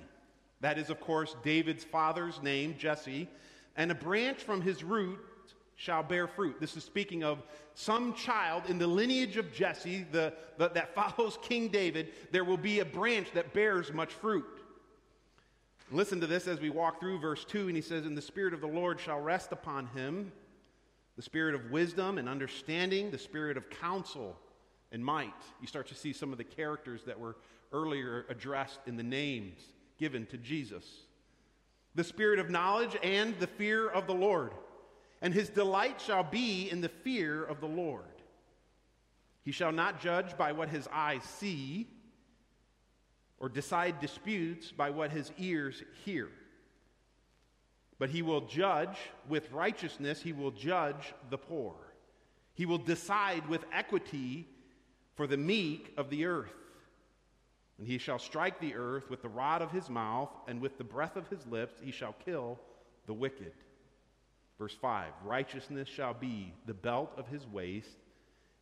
That 0.61 0.79
is, 0.79 0.89
of 0.89 1.01
course, 1.01 1.37
David's 1.43 1.85
father's 1.85 2.41
name, 2.43 2.77
Jesse. 2.79 3.29
And 3.77 3.91
a 3.91 3.95
branch 3.95 4.39
from 4.39 4.63
his 4.63 4.83
root 4.83 5.19
shall 5.81 6.03
bear 6.03 6.27
fruit. 6.27 6.61
This 6.61 6.77
is 6.77 6.85
speaking 6.85 7.25
of 7.25 7.43
some 7.73 8.13
child 8.13 8.65
in 8.69 8.77
the 8.77 8.87
lineage 8.87 9.39
of 9.39 9.51
Jesse 9.51 10.05
the, 10.13 10.35
the, 10.59 10.69
that 10.69 10.95
follows 11.17 11.39
King 11.41 11.69
David. 11.69 12.13
There 12.33 12.45
will 12.45 12.59
be 12.59 12.81
a 12.81 12.85
branch 12.85 13.29
that 13.33 13.55
bears 13.55 13.91
much 13.91 14.13
fruit. 14.13 14.45
Listen 15.91 16.21
to 16.21 16.27
this 16.27 16.47
as 16.47 16.61
we 16.61 16.69
walk 16.69 17.01
through 17.01 17.19
verse 17.19 17.47
2, 17.47 17.69
and 17.69 17.75
he 17.75 17.81
says, 17.81 18.05
And 18.05 18.15
the 18.15 18.21
Spirit 18.21 18.53
of 18.53 18.61
the 18.61 18.67
Lord 18.67 19.01
shall 19.01 19.21
rest 19.21 19.53
upon 19.53 19.87
him 19.87 20.31
the 21.17 21.23
spirit 21.23 21.55
of 21.55 21.71
wisdom 21.71 22.19
and 22.19 22.29
understanding, 22.29 23.11
the 23.11 23.19
spirit 23.19 23.57
of 23.57 23.69
counsel 23.71 24.37
and 24.93 25.03
might. 25.05 25.33
You 25.63 25.67
start 25.67 25.89
to 25.89 25.95
see 25.95 26.13
some 26.13 26.31
of 26.31 26.39
the 26.39 26.45
characters 26.45 27.03
that 27.05 27.19
were 27.19 27.37
earlier 27.73 28.27
addressed 28.29 28.81
in 28.87 28.97
the 28.97 29.03
names 29.03 29.61
given 29.99 30.27
to 30.27 30.37
Jesus. 30.37 30.85
The 31.95 32.05
spirit 32.05 32.39
of 32.39 32.51
knowledge 32.51 32.97
and 33.03 33.39
the 33.39 33.47
fear 33.47 33.89
of 33.89 34.07
the 34.07 34.15
Lord. 34.15 34.53
And 35.23 35.35
his 35.35 35.49
delight 35.49 36.01
shall 36.01 36.25
be 36.25 36.71
in 36.71 36.81
the 36.81 36.89
fear 36.89 37.45
of 37.45 37.61
the 37.61 37.67
Lord. 37.67 38.05
He 39.43 39.53
shall 39.53 39.73
not 39.73 40.01
judge 40.01 40.37
by 40.37 40.53
what 40.53 40.69
his 40.69 40.89
eyes 40.93 41.23
see 41.23 41.89
or 43.39 43.49
decide 43.49 44.01
disputes 44.01 44.71
by 44.71 44.91
what 44.91 45.11
his 45.11 45.33
ears 45.39 45.83
hear. 46.05 46.29
But 47.99 48.11
he 48.11 48.23
will 48.23 48.43
judge 48.43 48.97
with 49.29 49.51
righteousness, 49.53 50.23
he 50.23 50.33
will 50.33 50.51
judge 50.51 51.13
the 51.29 51.39
poor. 51.39 51.75
He 52.55 52.67
will 52.67 52.79
decide 52.79 53.49
with 53.49 53.65
equity 53.73 54.47
for 55.15 55.27
the 55.27 55.37
meek 55.37 55.93
of 55.97 56.11
the 56.11 56.27
earth. 56.27 56.53
And 57.79 57.87
he 57.87 57.99
shall 57.99 58.19
strike 58.19 58.61
the 58.61 58.75
earth 58.75 59.09
with 59.09 59.23
the 59.23 59.29
rod 59.29 59.63
of 59.63 59.71
his 59.71 59.89
mouth, 59.89 60.31
and 60.47 60.61
with 60.61 60.77
the 60.77 60.85
breath 60.85 61.17
of 61.17 61.29
his 61.29 61.47
lips 61.47 61.81
he 61.83 61.91
shall 61.91 62.15
kill 62.25 62.59
the 63.07 63.15
wicked. 63.15 63.53
Verse 64.61 64.77
5 64.81 65.13
Righteousness 65.25 65.89
shall 65.89 66.15
be 66.15 66.53
the 66.67 66.75
belt 66.75 67.13
of 67.17 67.27
his 67.27 67.47
waist, 67.49 67.97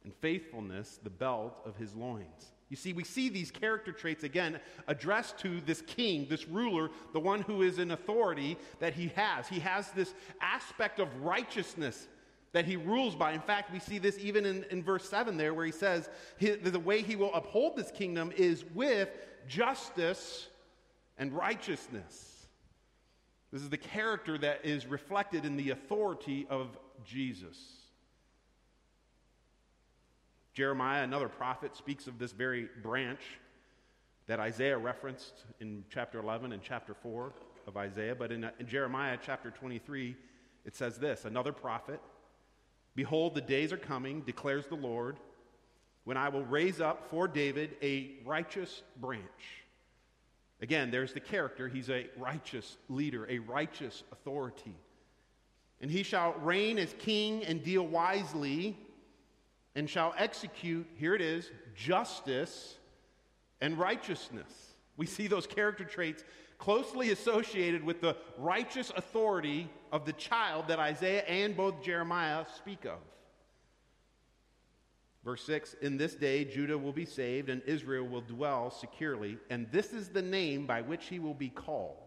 and 0.04 0.14
faithfulness 0.14 1.00
the 1.02 1.10
belt 1.10 1.60
of 1.66 1.76
his 1.76 1.94
loins. 1.94 2.52
You 2.70 2.76
see, 2.76 2.92
we 2.92 3.02
see 3.02 3.28
these 3.28 3.50
character 3.50 3.92
traits 3.92 4.22
again 4.22 4.60
addressed 4.86 5.38
to 5.38 5.60
this 5.62 5.82
king, 5.82 6.26
this 6.30 6.46
ruler, 6.46 6.90
the 7.12 7.20
one 7.20 7.40
who 7.42 7.62
is 7.62 7.78
in 7.78 7.90
authority 7.90 8.56
that 8.78 8.94
he 8.94 9.08
has. 9.16 9.48
He 9.48 9.58
has 9.58 9.90
this 9.90 10.14
aspect 10.40 11.00
of 11.00 11.08
righteousness 11.20 12.06
that 12.52 12.64
he 12.64 12.76
rules 12.76 13.16
by. 13.16 13.32
In 13.32 13.40
fact, 13.40 13.72
we 13.72 13.80
see 13.80 13.98
this 13.98 14.18
even 14.20 14.46
in, 14.46 14.64
in 14.70 14.82
verse 14.84 15.08
7 15.08 15.36
there, 15.36 15.52
where 15.52 15.66
he 15.66 15.72
says 15.72 16.10
the 16.38 16.78
way 16.78 17.02
he 17.02 17.16
will 17.16 17.34
uphold 17.34 17.76
this 17.76 17.90
kingdom 17.90 18.32
is 18.36 18.64
with 18.72 19.08
justice 19.48 20.46
and 21.16 21.32
righteousness. 21.32 22.37
This 23.52 23.62
is 23.62 23.70
the 23.70 23.78
character 23.78 24.36
that 24.38 24.64
is 24.64 24.86
reflected 24.86 25.44
in 25.44 25.56
the 25.56 25.70
authority 25.70 26.46
of 26.50 26.76
Jesus. 27.04 27.56
Jeremiah, 30.52 31.02
another 31.02 31.28
prophet, 31.28 31.76
speaks 31.76 32.06
of 32.06 32.18
this 32.18 32.32
very 32.32 32.68
branch 32.82 33.20
that 34.26 34.40
Isaiah 34.40 34.76
referenced 34.76 35.44
in 35.60 35.84
chapter 35.88 36.18
11 36.18 36.52
and 36.52 36.62
chapter 36.62 36.94
4 36.94 37.32
of 37.66 37.76
Isaiah. 37.76 38.14
But 38.14 38.32
in, 38.32 38.44
uh, 38.44 38.50
in 38.58 38.66
Jeremiah 38.66 39.16
chapter 39.24 39.50
23, 39.50 40.14
it 40.66 40.76
says 40.76 40.98
this 40.98 41.24
another 41.24 41.52
prophet 41.52 42.00
Behold, 42.94 43.34
the 43.34 43.40
days 43.40 43.72
are 43.72 43.78
coming, 43.78 44.22
declares 44.22 44.66
the 44.66 44.74
Lord, 44.74 45.18
when 46.04 46.16
I 46.16 46.28
will 46.28 46.44
raise 46.44 46.80
up 46.80 47.08
for 47.08 47.28
David 47.28 47.76
a 47.80 48.10
righteous 48.24 48.82
branch. 49.00 49.22
Again, 50.60 50.90
there's 50.90 51.12
the 51.12 51.20
character. 51.20 51.68
He's 51.68 51.88
a 51.88 52.08
righteous 52.16 52.76
leader, 52.88 53.26
a 53.30 53.38
righteous 53.38 54.02
authority. 54.10 54.74
And 55.80 55.90
he 55.90 56.02
shall 56.02 56.34
reign 56.34 56.78
as 56.78 56.92
king 56.98 57.44
and 57.44 57.62
deal 57.62 57.86
wisely, 57.86 58.76
and 59.76 59.88
shall 59.88 60.14
execute, 60.18 60.86
here 60.96 61.14
it 61.14 61.20
is, 61.20 61.50
justice 61.76 62.76
and 63.60 63.78
righteousness. 63.78 64.52
We 64.96 65.06
see 65.06 65.28
those 65.28 65.46
character 65.46 65.84
traits 65.84 66.24
closely 66.58 67.12
associated 67.12 67.84
with 67.84 68.00
the 68.00 68.16
righteous 68.36 68.90
authority 68.96 69.70
of 69.92 70.04
the 70.04 70.12
child 70.14 70.66
that 70.68 70.80
Isaiah 70.80 71.22
and 71.22 71.56
both 71.56 71.80
Jeremiah 71.82 72.44
speak 72.56 72.84
of. 72.84 72.98
Verse 75.28 75.44
6 75.44 75.74
In 75.82 75.98
this 75.98 76.14
day 76.14 76.42
Judah 76.42 76.78
will 76.78 76.94
be 76.94 77.04
saved 77.04 77.50
and 77.50 77.60
Israel 77.66 78.08
will 78.08 78.22
dwell 78.22 78.70
securely, 78.70 79.36
and 79.50 79.70
this 79.70 79.92
is 79.92 80.08
the 80.08 80.22
name 80.22 80.64
by 80.64 80.80
which 80.80 81.04
he 81.04 81.18
will 81.18 81.34
be 81.34 81.50
called. 81.50 81.98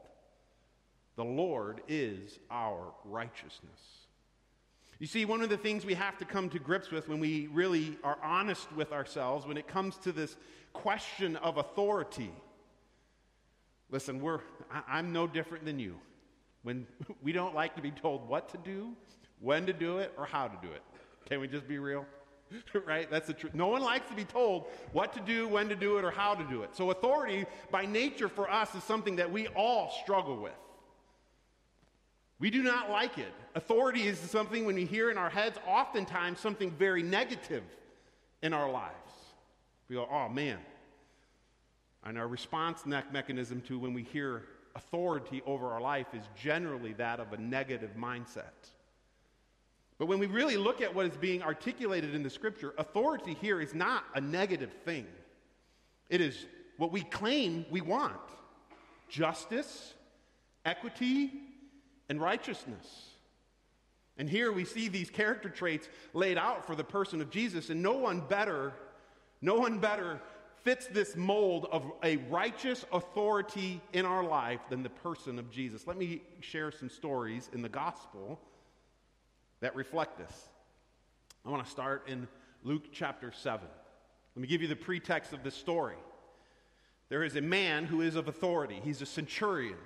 The 1.17 1.23
Lord 1.23 1.81
is 1.87 2.39
our 2.49 2.95
righteousness. 3.05 4.07
You 4.97 5.05
see, 5.05 5.25
one 5.25 5.43
of 5.43 5.49
the 5.49 5.57
things 5.57 5.85
we 5.85 5.93
have 5.93 6.17
to 6.17 6.25
come 6.25 6.49
to 6.49 6.57
grips 6.57 6.89
with 6.89 7.07
when 7.07 7.19
we 7.19 7.45
really 7.53 7.95
are 8.03 8.17
honest 8.23 8.71
with 8.73 8.91
ourselves 8.91 9.45
when 9.45 9.57
it 9.57 9.67
comes 9.67 9.97
to 9.97 10.11
this 10.11 10.35
question 10.73 11.35
of 11.35 11.57
authority 11.57 12.31
Listen, 13.91 14.19
we're, 14.19 14.39
I, 14.71 14.97
am 14.97 15.13
no 15.13 15.27
different 15.27 15.65
than 15.65 15.77
you. 15.77 15.99
When 16.63 16.87
we 17.21 17.33
don't 17.33 17.53
like 17.53 17.75
to 17.75 17.83
be 17.83 17.91
told 17.91 18.27
what 18.27 18.49
to 18.49 18.57
do, 18.57 18.93
when 19.39 19.67
to 19.67 19.73
do 19.73 19.99
it, 19.99 20.11
or 20.17 20.25
how 20.25 20.47
to 20.47 20.57
do 20.59 20.73
it. 20.73 20.81
Can 21.25 21.39
we 21.39 21.47
just 21.47 21.67
be 21.67 21.77
real? 21.77 22.07
right? 22.85 23.09
That's 23.09 23.27
the 23.27 23.33
truth. 23.33 23.53
No 23.53 23.67
one 23.67 23.81
likes 23.81 24.09
to 24.09 24.15
be 24.15 24.23
told 24.23 24.65
what 24.91 25.13
to 25.13 25.19
do, 25.19 25.47
when 25.47 25.69
to 25.69 25.75
do 25.75 25.97
it, 25.97 26.05
or 26.05 26.11
how 26.11 26.35
to 26.35 26.43
do 26.45 26.63
it. 26.63 26.75
So, 26.75 26.91
authority 26.91 27.45
by 27.71 27.85
nature 27.85 28.29
for 28.29 28.49
us 28.49 28.73
is 28.75 28.83
something 28.83 29.17
that 29.17 29.31
we 29.31 29.47
all 29.49 29.91
struggle 30.03 30.41
with. 30.41 30.53
We 32.39 32.49
do 32.49 32.63
not 32.63 32.89
like 32.89 33.17
it. 33.17 33.33
Authority 33.53 34.07
is 34.07 34.17
something 34.17 34.65
when 34.65 34.75
we 34.75 34.85
hear 34.85 35.11
in 35.11 35.17
our 35.17 35.29
heads, 35.29 35.59
oftentimes 35.67 36.39
something 36.39 36.71
very 36.71 37.03
negative 37.03 37.63
in 38.41 38.53
our 38.53 38.69
lives. 38.69 38.95
We 39.87 39.95
go, 39.95 40.07
oh 40.09 40.29
man, 40.29 40.57
and 42.03 42.17
our 42.17 42.27
response 42.27 42.83
mechanism 42.85 43.61
to 43.67 43.77
when 43.77 43.93
we 43.93 44.03
hear 44.03 44.43
authority 44.75 45.41
over 45.45 45.71
our 45.71 45.81
life 45.81 46.07
is 46.13 46.23
generally 46.41 46.93
that 46.93 47.19
of 47.19 47.33
a 47.33 47.37
negative 47.37 47.91
mindset. 47.97 48.71
But 50.01 50.07
when 50.07 50.17
we 50.17 50.25
really 50.25 50.57
look 50.57 50.81
at 50.81 50.95
what 50.95 51.05
is 51.05 51.15
being 51.15 51.43
articulated 51.43 52.15
in 52.15 52.23
the 52.23 52.29
scripture, 52.31 52.73
authority 52.79 53.37
here 53.39 53.61
is 53.61 53.75
not 53.75 54.03
a 54.15 54.19
negative 54.19 54.73
thing. 54.83 55.05
It 56.09 56.21
is 56.21 56.47
what 56.77 56.91
we 56.91 57.01
claim 57.01 57.67
we 57.69 57.81
want 57.81 58.15
justice, 59.07 59.93
equity, 60.65 61.31
and 62.09 62.19
righteousness. 62.19 63.11
And 64.17 64.27
here 64.27 64.51
we 64.51 64.65
see 64.65 64.87
these 64.87 65.11
character 65.11 65.49
traits 65.49 65.87
laid 66.15 66.39
out 66.39 66.65
for 66.65 66.73
the 66.73 66.83
person 66.83 67.21
of 67.21 67.29
Jesus, 67.29 67.69
and 67.69 67.83
no 67.83 67.93
one 67.93 68.21
better, 68.21 68.73
no 69.39 69.53
one 69.53 69.77
better 69.77 70.19
fits 70.63 70.87
this 70.87 71.15
mold 71.15 71.67
of 71.71 71.85
a 72.03 72.17
righteous 72.31 72.85
authority 72.91 73.79
in 73.93 74.07
our 74.07 74.23
life 74.23 74.61
than 74.67 74.81
the 74.81 74.89
person 74.89 75.37
of 75.37 75.51
Jesus. 75.51 75.85
Let 75.85 75.97
me 75.97 76.23
share 76.39 76.71
some 76.71 76.89
stories 76.89 77.51
in 77.53 77.61
the 77.61 77.69
gospel 77.69 78.39
that 79.61 79.75
reflect 79.75 80.17
this. 80.17 80.49
I 81.45 81.49
want 81.49 81.63
to 81.65 81.71
start 81.71 82.07
in 82.07 82.27
Luke 82.63 82.85
chapter 82.91 83.31
7. 83.31 83.67
Let 84.35 84.41
me 84.41 84.47
give 84.47 84.61
you 84.61 84.67
the 84.67 84.75
pretext 84.75 85.33
of 85.33 85.43
this 85.43 85.55
story. 85.55 85.95
There 87.09 87.23
is 87.23 87.35
a 87.35 87.41
man 87.41 87.85
who 87.85 88.01
is 88.01 88.15
of 88.15 88.27
authority, 88.27 88.79
he's 88.83 89.01
a 89.01 89.05
centurion. 89.05 89.77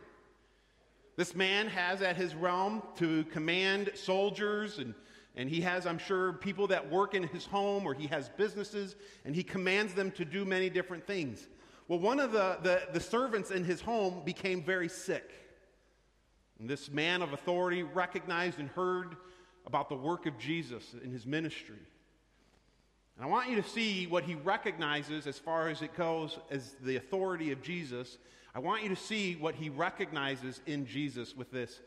This 1.17 1.33
man 1.33 1.67
has 1.67 2.01
at 2.01 2.17
his 2.17 2.35
realm 2.35 2.83
to 2.97 3.23
command 3.25 3.91
soldiers 3.95 4.79
and 4.79 4.93
and 5.37 5.49
he 5.49 5.61
has, 5.61 5.85
I'm 5.85 5.97
sure, 5.97 6.33
people 6.33 6.67
that 6.67 6.89
work 6.89 7.13
in 7.13 7.23
his 7.23 7.45
home 7.45 7.85
or 7.85 7.93
he 7.93 8.07
has 8.07 8.29
businesses, 8.29 8.95
and 9.25 9.35
he 9.35 9.43
commands 9.43 9.93
them 9.93 10.11
to 10.11 10.23
do 10.23 10.45
many 10.45 10.69
different 10.69 11.05
things. 11.05 11.47
Well, 11.87 11.99
one 11.99 12.19
of 12.19 12.31
the, 12.31 12.57
the, 12.63 12.81
the 12.93 12.99
servants 12.99 13.51
in 13.51 13.63
his 13.63 13.81
home 13.81 14.21
became 14.23 14.63
very 14.63 14.87
sick. 14.87 15.31
And 16.59 16.69
this 16.69 16.89
man 16.89 17.21
of 17.21 17.33
authority 17.33 17.83
recognized 17.83 18.59
and 18.59 18.69
heard 18.69 19.17
about 19.65 19.89
the 19.89 19.95
work 19.95 20.25
of 20.25 20.37
Jesus 20.37 20.95
in 21.03 21.11
his 21.11 21.25
ministry. 21.25 21.79
And 23.15 23.25
I 23.25 23.27
want 23.27 23.49
you 23.49 23.61
to 23.61 23.67
see 23.67 24.07
what 24.07 24.23
he 24.23 24.35
recognizes 24.35 25.25
as 25.27 25.39
far 25.39 25.69
as 25.69 25.81
it 25.81 25.95
goes 25.95 26.37
as 26.51 26.75
the 26.81 26.97
authority 26.97 27.51
of 27.51 27.61
Jesus. 27.61 28.17
I 28.53 28.59
want 28.59 28.83
you 28.83 28.89
to 28.89 28.95
see 28.95 29.35
what 29.35 29.55
he 29.55 29.69
recognizes 29.69 30.61
in 30.65 30.85
Jesus 30.85 31.35
with 31.35 31.51
this 31.51 31.79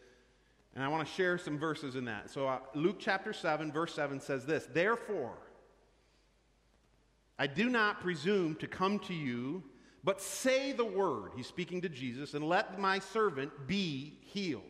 and 0.78 0.85
I 0.85 0.88
want 0.88 1.08
to 1.08 1.12
share 1.14 1.38
some 1.38 1.58
verses 1.58 1.97
in 1.97 2.04
that. 2.04 2.30
So, 2.30 2.47
uh, 2.47 2.61
Luke 2.75 2.99
chapter 3.00 3.32
7, 3.32 3.73
verse 3.73 3.94
7 3.94 4.20
says 4.20 4.44
this 4.44 4.66
Therefore, 4.66 5.37
I 7.37 7.49
do 7.49 7.68
not 7.68 8.00
presume 8.00 8.54
to 8.56 8.68
come 8.68 8.99
to 9.00 9.14
you, 9.14 9.64
but 10.04 10.20
say 10.20 10.70
the 10.70 10.85
word. 10.85 11.32
He's 11.37 11.47
speaking 11.47 11.80
to 11.80 11.88
Jesus, 11.88 12.35
and 12.35 12.49
let 12.49 12.78
my 12.78 13.00
servant 13.00 13.50
be 13.66 14.18
healed. 14.23 14.62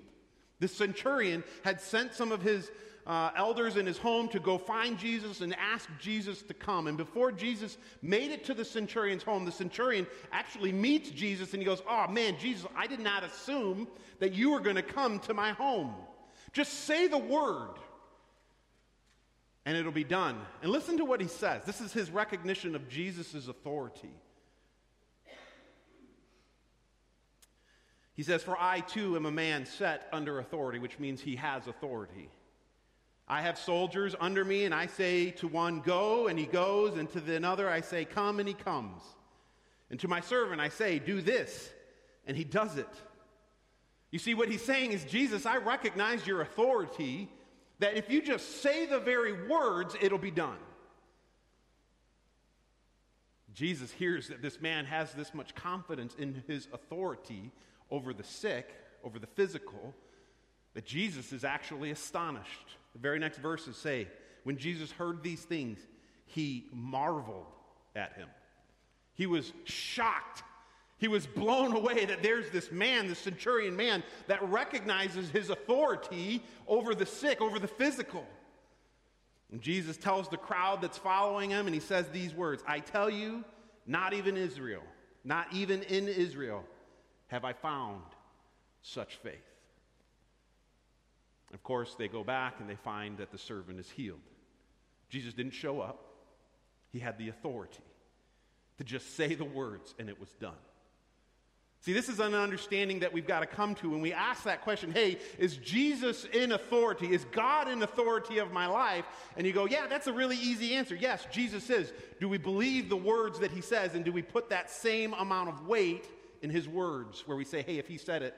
The 0.61 0.69
centurion 0.69 1.45
had 1.63 1.81
sent 1.81 2.15
some 2.15 2.33
of 2.33 2.41
his 2.43 2.71
uh, 3.09 3.31
elders 3.35 3.77
in 3.77 3.87
his 3.87 3.97
home 3.97 4.29
to 4.29 4.39
go 4.39 4.59
find 4.59 4.99
Jesus 4.99 5.41
and 5.41 5.57
ask 5.57 5.89
Jesus 5.99 6.43
to 6.43 6.55
come. 6.55 6.87
And 6.87 6.97
before 6.99 7.33
Jesus 7.33 7.79
made 8.03 8.31
it 8.31 8.45
to 8.45 8.55
the 8.55 8.65
centurion's 8.65 9.23
home, 9.23 9.47
the 9.47 9.51
centurion 9.53 10.07
actually 10.31 10.73
meets 10.73 11.09
Jesus 11.09 11.55
and 11.55 11.63
he 11.63 11.67
goes, 11.67 11.83
Oh 11.89 12.07
man, 12.09 12.37
Jesus, 12.39 12.67
I 12.77 12.87
did 12.87 13.01
not 13.01 13.25
assume 13.25 13.89
that 14.21 14.35
you 14.35 14.51
were 14.51 14.61
going 14.61 14.77
to 14.77 14.83
come 14.83 15.19
to 15.21 15.35
my 15.35 15.53
home. 15.53 15.95
Just 16.53 16.85
say 16.85 17.09
the 17.09 17.19
word 17.19 17.79
and 19.65 19.77
it'll 19.77 19.93
be 19.93 20.05
done. 20.05 20.39
And 20.63 20.71
listen 20.71 20.99
to 20.99 21.05
what 21.05 21.21
he 21.21 21.29
says. 21.29 21.65
This 21.65 21.81
is 21.81 21.93
his 21.93 22.11
recognition 22.11 22.75
of 22.75 22.89
Jesus' 22.89 23.49
authority. 23.49 24.13
He 28.15 28.23
says, 28.23 28.43
For 28.43 28.57
I 28.59 28.81
too 28.81 29.15
am 29.17 29.27
a 29.27 29.31
man 29.31 29.65
set 29.65 30.09
under 30.13 30.41
authority, 30.41 30.79
which 30.79 30.99
means 30.99 31.21
he 31.21 31.37
has 31.37 31.69
authority. 31.69 32.29
I 33.29 33.43
have 33.43 33.59
soldiers 33.59 34.17
under 34.19 34.45
me, 34.45 34.65
and 34.65 34.75
I 34.75 34.87
say 34.87 35.31
to 35.33 35.49
one, 35.49 35.81
Go, 35.81 36.29
and 36.29 36.39
he 36.39 36.47
goes, 36.47 36.97
and 36.97 37.11
to 37.11 37.21
the 37.21 37.37
another, 37.37 37.69
I 37.69 37.83
say, 37.83 38.05
Come, 38.07 38.41
and 38.41 38.49
he 38.49 38.55
comes. 38.55 39.03
And 39.91 40.01
to 40.01 40.09
my 40.09 40.21
servant, 40.21 40.61
I 40.61 40.71
say, 40.71 40.99
Do 40.99 41.21
this, 41.21 41.71
and 42.27 42.37
he 42.37 42.45
does 42.45 42.79
it. 42.79 42.89
You 44.11 44.19
see, 44.19 44.33
what 44.33 44.49
he's 44.49 44.65
saying 44.65 44.93
is, 44.93 45.05
Jesus, 45.05 45.45
I 45.45 45.59
recognize 45.59 46.27
your 46.27 46.41
authority, 46.41 47.29
that 47.81 47.99
if 47.99 48.09
you 48.09 48.23
just 48.23 48.63
say 48.63 48.87
the 48.87 48.99
very 48.99 49.47
words, 49.47 49.95
it'll 50.01 50.19
be 50.19 50.31
done. 50.31 50.57
Jesus 53.53 53.91
hears 53.91 54.29
that 54.29 54.41
this 54.41 54.61
man 54.61 54.87
has 54.87 55.13
this 55.13 55.35
much 55.35 55.55
confidence 55.55 56.15
in 56.19 56.43
his 56.47 56.69
authority 56.73 57.51
over 57.91 58.15
the 58.15 58.25
sick, 58.25 58.71
over 59.05 59.19
the 59.19 59.27
physical, 59.27 59.95
that 60.75 60.87
Jesus 60.87 61.33
is 61.33 61.45
actually 61.45 61.91
astonished. 61.91 62.78
The 62.93 62.99
very 62.99 63.19
next 63.19 63.39
verses 63.39 63.77
say, 63.77 64.09
when 64.45 64.57
Jesus 64.57 64.91
heard 64.91 65.23
these 65.23 65.43
things, 65.43 65.79
he 66.27 66.67
marveled 66.73 67.47
at 67.95 68.15
him. 68.15 68.29
He 69.15 69.27
was 69.27 69.53
shocked 69.65 70.43
He 70.99 71.07
was 71.07 71.27
blown 71.27 71.75
away 71.75 72.05
that 72.07 72.23
there's 72.23 72.51
this 72.51 72.73
man, 72.73 73.07
this 73.07 73.21
centurion 73.21 73.77
man, 73.77 74.03
that 74.27 74.43
recognizes 74.49 75.31
his 75.31 75.49
authority 75.49 76.43
over 76.67 76.95
the 76.95 77.07
sick, 77.07 77.41
over 77.41 77.61
the 77.61 77.69
physical. 77.69 78.27
And 79.53 79.63
Jesus 79.63 79.97
tells 79.97 80.29
the 80.29 80.37
crowd 80.37 80.83
that's 80.83 80.99
following 80.99 81.51
him, 81.51 81.67
and 81.67 81.75
he 81.75 81.81
says 81.81 82.09
these 82.09 82.35
words 82.35 82.63
I 82.67 82.81
tell 82.81 83.09
you, 83.09 83.45
not 83.87 84.13
even 84.13 84.37
Israel, 84.37 84.83
not 85.25 85.47
even 85.53 85.83
in 85.85 86.09
Israel, 86.09 86.65
have 87.29 87.45
I 87.45 87.53
found 87.53 88.03
such 88.83 89.17
faith. 89.17 89.35
Of 91.55 91.63
course, 91.63 91.95
they 91.99 92.09
go 92.09 92.23
back 92.23 92.61
and 92.61 92.69
they 92.69 92.77
find 92.77 93.19
that 93.19 93.31
the 93.33 93.39
servant 93.39 93.81
is 93.81 93.91
healed. 93.91 94.21
Jesus 95.09 95.33
didn't 95.33 95.53
show 95.53 95.81
up, 95.81 96.05
he 96.91 96.99
had 96.99 97.19
the 97.19 97.29
authority 97.29 97.83
to 98.79 98.85
just 98.85 99.17
say 99.17 99.35
the 99.35 99.45
words, 99.45 99.95
and 99.99 100.09
it 100.09 100.21
was 100.21 100.31
done. 100.41 100.55
See, 101.81 101.93
this 101.93 102.09
is 102.09 102.19
an 102.19 102.35
understanding 102.35 103.01
that 103.01 103.13
we've 103.13 103.27
got 103.27 103.41
to 103.41 103.47
come 103.47 103.75
to 103.77 103.91
when 103.91 104.01
we 104.01 104.13
ask 104.13 104.43
that 104.45 104.63
question 104.63 104.91
hey, 104.91 105.19
is 105.39 105.57
Jesus 105.59 106.25
in 106.25 106.53
authority? 106.53 107.13
Is 107.13 107.25
God 107.31 107.69
in 107.69 107.83
authority 107.83 108.39
of 108.39 108.53
my 108.53 108.67
life? 108.67 109.05
And 109.37 109.47
you 109.47 109.53
go, 109.53 109.67
yeah, 109.67 109.87
that's 109.87 110.09
a 110.09 110.13
really 110.13 110.37
easy 110.37 110.75
answer. 110.75 110.97
Yes, 110.97 111.27
Jesus 111.31 111.71
is. 111.71 111.93
Do 112.21 112.29
we 112.29 112.39
believe 112.39 112.89
the 112.89 112.97
words 112.97 113.39
that 113.39 113.53
he 113.53 113.61
says, 113.61 113.95
and 113.95 114.05
do 114.05 114.13
we 114.13 114.23
put 114.23 114.51
that 114.51 114.71
same 114.71 115.13
amount 115.15 115.51
of 115.51 115.67
weight 115.69 116.07
in 116.43 116.51
his 116.51 116.69
words 116.69 117.23
where 117.27 117.37
we 117.37 117.45
say, 117.45 117.63
hey, 117.63 117.79
if 117.79 117.87
he 117.87 117.97
said 117.97 118.23
it, 118.23 118.35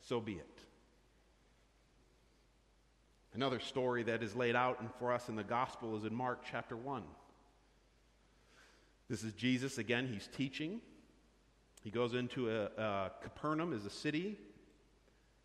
so 0.00 0.20
be 0.20 0.34
it? 0.34 0.55
Another 3.36 3.60
story 3.60 4.02
that 4.04 4.22
is 4.22 4.34
laid 4.34 4.56
out 4.56 4.82
for 4.98 5.12
us 5.12 5.28
in 5.28 5.36
the 5.36 5.44
gospel 5.44 5.94
is 5.94 6.06
in 6.06 6.14
Mark 6.14 6.42
chapter 6.50 6.74
1. 6.74 7.02
This 9.10 9.22
is 9.22 9.34
Jesus 9.34 9.76
again, 9.76 10.08
he's 10.10 10.26
teaching. 10.34 10.80
He 11.84 11.90
goes 11.90 12.14
into 12.14 12.50
a, 12.50 12.64
a 12.82 13.10
Capernaum 13.22 13.74
is 13.74 13.84
a 13.84 13.90
city, 13.90 14.38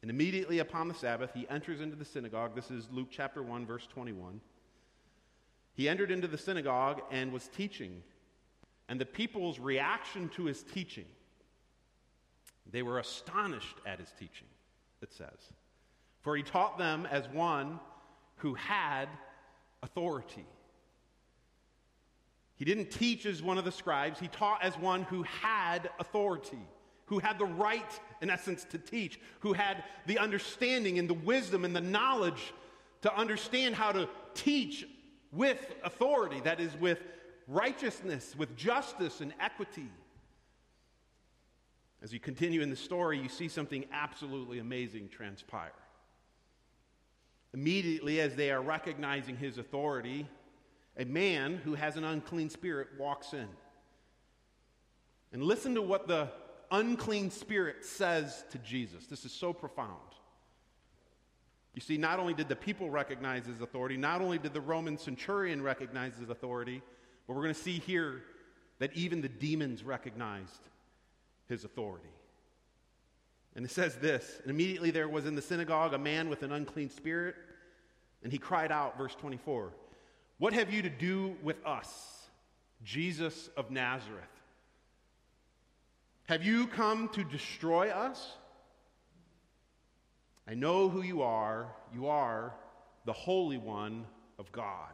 and 0.01 0.09
immediately 0.09 0.59
upon 0.59 0.87
the 0.87 0.93
Sabbath, 0.93 1.31
he 1.33 1.45
enters 1.49 1.81
into 1.81 1.97
the 1.97 2.05
synagogue. 2.05 2.55
This 2.55 2.71
is 2.71 2.87
Luke 2.93 3.09
chapter 3.11 3.43
1, 3.43 3.65
verse 3.65 3.85
21. 3.87 4.39
He 5.73 5.89
entered 5.89 6.11
into 6.11 6.29
the 6.29 6.37
synagogue 6.37 7.01
and 7.11 7.33
was 7.33 7.49
teaching, 7.49 8.03
and 8.87 9.01
the 9.01 9.05
people's 9.05 9.59
reaction 9.59 10.29
to 10.37 10.45
his 10.45 10.63
teaching, 10.63 11.07
they 12.71 12.83
were 12.83 12.99
astonished 12.99 13.75
at 13.85 13.99
his 13.99 14.13
teaching, 14.17 14.47
it 15.01 15.11
says. 15.11 15.51
For 16.21 16.35
he 16.35 16.43
taught 16.43 16.77
them 16.77 17.07
as 17.09 17.27
one 17.29 17.79
who 18.37 18.53
had 18.53 19.07
authority. 19.83 20.45
He 22.55 22.65
didn't 22.65 22.91
teach 22.91 23.25
as 23.25 23.41
one 23.41 23.57
of 23.57 23.65
the 23.65 23.71
scribes, 23.71 24.19
he 24.19 24.27
taught 24.27 24.63
as 24.63 24.77
one 24.77 25.03
who 25.03 25.23
had 25.23 25.89
authority, 25.99 26.59
who 27.05 27.17
had 27.17 27.39
the 27.39 27.45
right, 27.45 27.99
in 28.21 28.29
essence, 28.29 28.63
to 28.65 28.77
teach, 28.77 29.19
who 29.39 29.53
had 29.53 29.83
the 30.05 30.19
understanding 30.19 30.99
and 30.99 31.09
the 31.09 31.15
wisdom 31.15 31.65
and 31.65 31.75
the 31.75 31.81
knowledge 31.81 32.53
to 33.01 33.15
understand 33.15 33.73
how 33.73 33.91
to 33.91 34.07
teach 34.35 34.85
with 35.31 35.73
authority, 35.83 36.39
that 36.41 36.59
is, 36.59 36.75
with 36.77 36.99
righteousness, 37.47 38.35
with 38.37 38.55
justice 38.55 39.21
and 39.21 39.33
equity. 39.39 39.89
As 42.03 42.13
you 42.13 42.19
continue 42.19 42.61
in 42.61 42.69
the 42.69 42.75
story, 42.75 43.19
you 43.19 43.29
see 43.29 43.47
something 43.47 43.85
absolutely 43.91 44.59
amazing 44.59 45.09
transpire. 45.09 45.71
Immediately, 47.53 48.21
as 48.21 48.35
they 48.35 48.51
are 48.51 48.61
recognizing 48.61 49.35
his 49.35 49.57
authority, 49.57 50.27
a 50.97 51.05
man 51.05 51.57
who 51.57 51.73
has 51.73 51.97
an 51.97 52.03
unclean 52.03 52.49
spirit 52.49 52.87
walks 52.97 53.33
in. 53.33 53.47
And 55.33 55.43
listen 55.43 55.75
to 55.75 55.81
what 55.81 56.07
the 56.07 56.29
unclean 56.71 57.29
spirit 57.29 57.83
says 57.85 58.45
to 58.51 58.57
Jesus. 58.59 59.05
This 59.07 59.25
is 59.25 59.31
so 59.31 59.53
profound. 59.53 59.99
You 61.73 61.81
see, 61.81 61.97
not 61.97 62.19
only 62.19 62.33
did 62.33 62.49
the 62.49 62.55
people 62.55 62.89
recognize 62.89 63.45
his 63.45 63.61
authority, 63.61 63.95
not 63.95 64.21
only 64.21 64.37
did 64.37 64.53
the 64.53 64.61
Roman 64.61 64.97
centurion 64.97 65.61
recognize 65.61 66.17
his 66.17 66.29
authority, 66.29 66.81
but 67.27 67.35
we're 67.35 67.43
going 67.43 67.53
to 67.53 67.61
see 67.61 67.79
here 67.79 68.23
that 68.79 68.93
even 68.93 69.21
the 69.21 69.29
demons 69.29 69.83
recognized 69.83 70.61
his 71.47 71.63
authority. 71.63 72.09
And 73.55 73.65
it 73.65 73.71
says 73.71 73.95
this 73.95 74.39
And 74.43 74.51
immediately 74.51 74.91
there 74.91 75.09
was 75.09 75.25
in 75.25 75.35
the 75.35 75.41
synagogue 75.41 75.93
a 75.93 75.97
man 75.97 76.29
with 76.29 76.43
an 76.43 76.51
unclean 76.51 76.89
spirit, 76.89 77.35
and 78.23 78.31
he 78.31 78.37
cried 78.37 78.71
out, 78.71 78.97
verse 78.97 79.15
24. 79.15 79.73
What 80.37 80.53
have 80.53 80.71
you 80.71 80.81
to 80.81 80.89
do 80.89 81.35
with 81.43 81.63
us, 81.65 82.27
Jesus 82.83 83.49
of 83.55 83.69
Nazareth? 83.69 84.23
Have 86.25 86.43
you 86.43 86.67
come 86.67 87.09
to 87.09 87.23
destroy 87.23 87.89
us? 87.89 88.37
I 90.47 90.53
know 90.53 90.89
who 90.89 91.01
you 91.01 91.21
are. 91.21 91.67
You 91.93 92.07
are 92.07 92.53
the 93.05 93.13
Holy 93.13 93.57
One 93.57 94.05
of 94.39 94.51
God. 94.51 94.93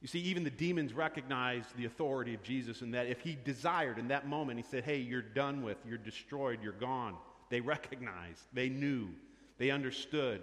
You 0.00 0.08
see, 0.08 0.20
even 0.20 0.44
the 0.44 0.50
demons 0.50 0.94
recognized 0.94 1.76
the 1.76 1.84
authority 1.84 2.32
of 2.34 2.42
Jesus 2.42 2.80
and 2.80 2.94
that 2.94 3.06
if 3.06 3.20
he 3.20 3.36
desired 3.44 3.98
in 3.98 4.08
that 4.08 4.26
moment, 4.26 4.58
he 4.58 4.64
said, 4.64 4.84
Hey, 4.84 4.98
you're 4.98 5.20
done 5.20 5.62
with, 5.62 5.76
you're 5.86 5.98
destroyed, 5.98 6.60
you're 6.62 6.72
gone. 6.72 7.16
They 7.50 7.60
recognized, 7.60 8.42
they 8.52 8.68
knew, 8.68 9.08
they 9.58 9.70
understood 9.70 10.40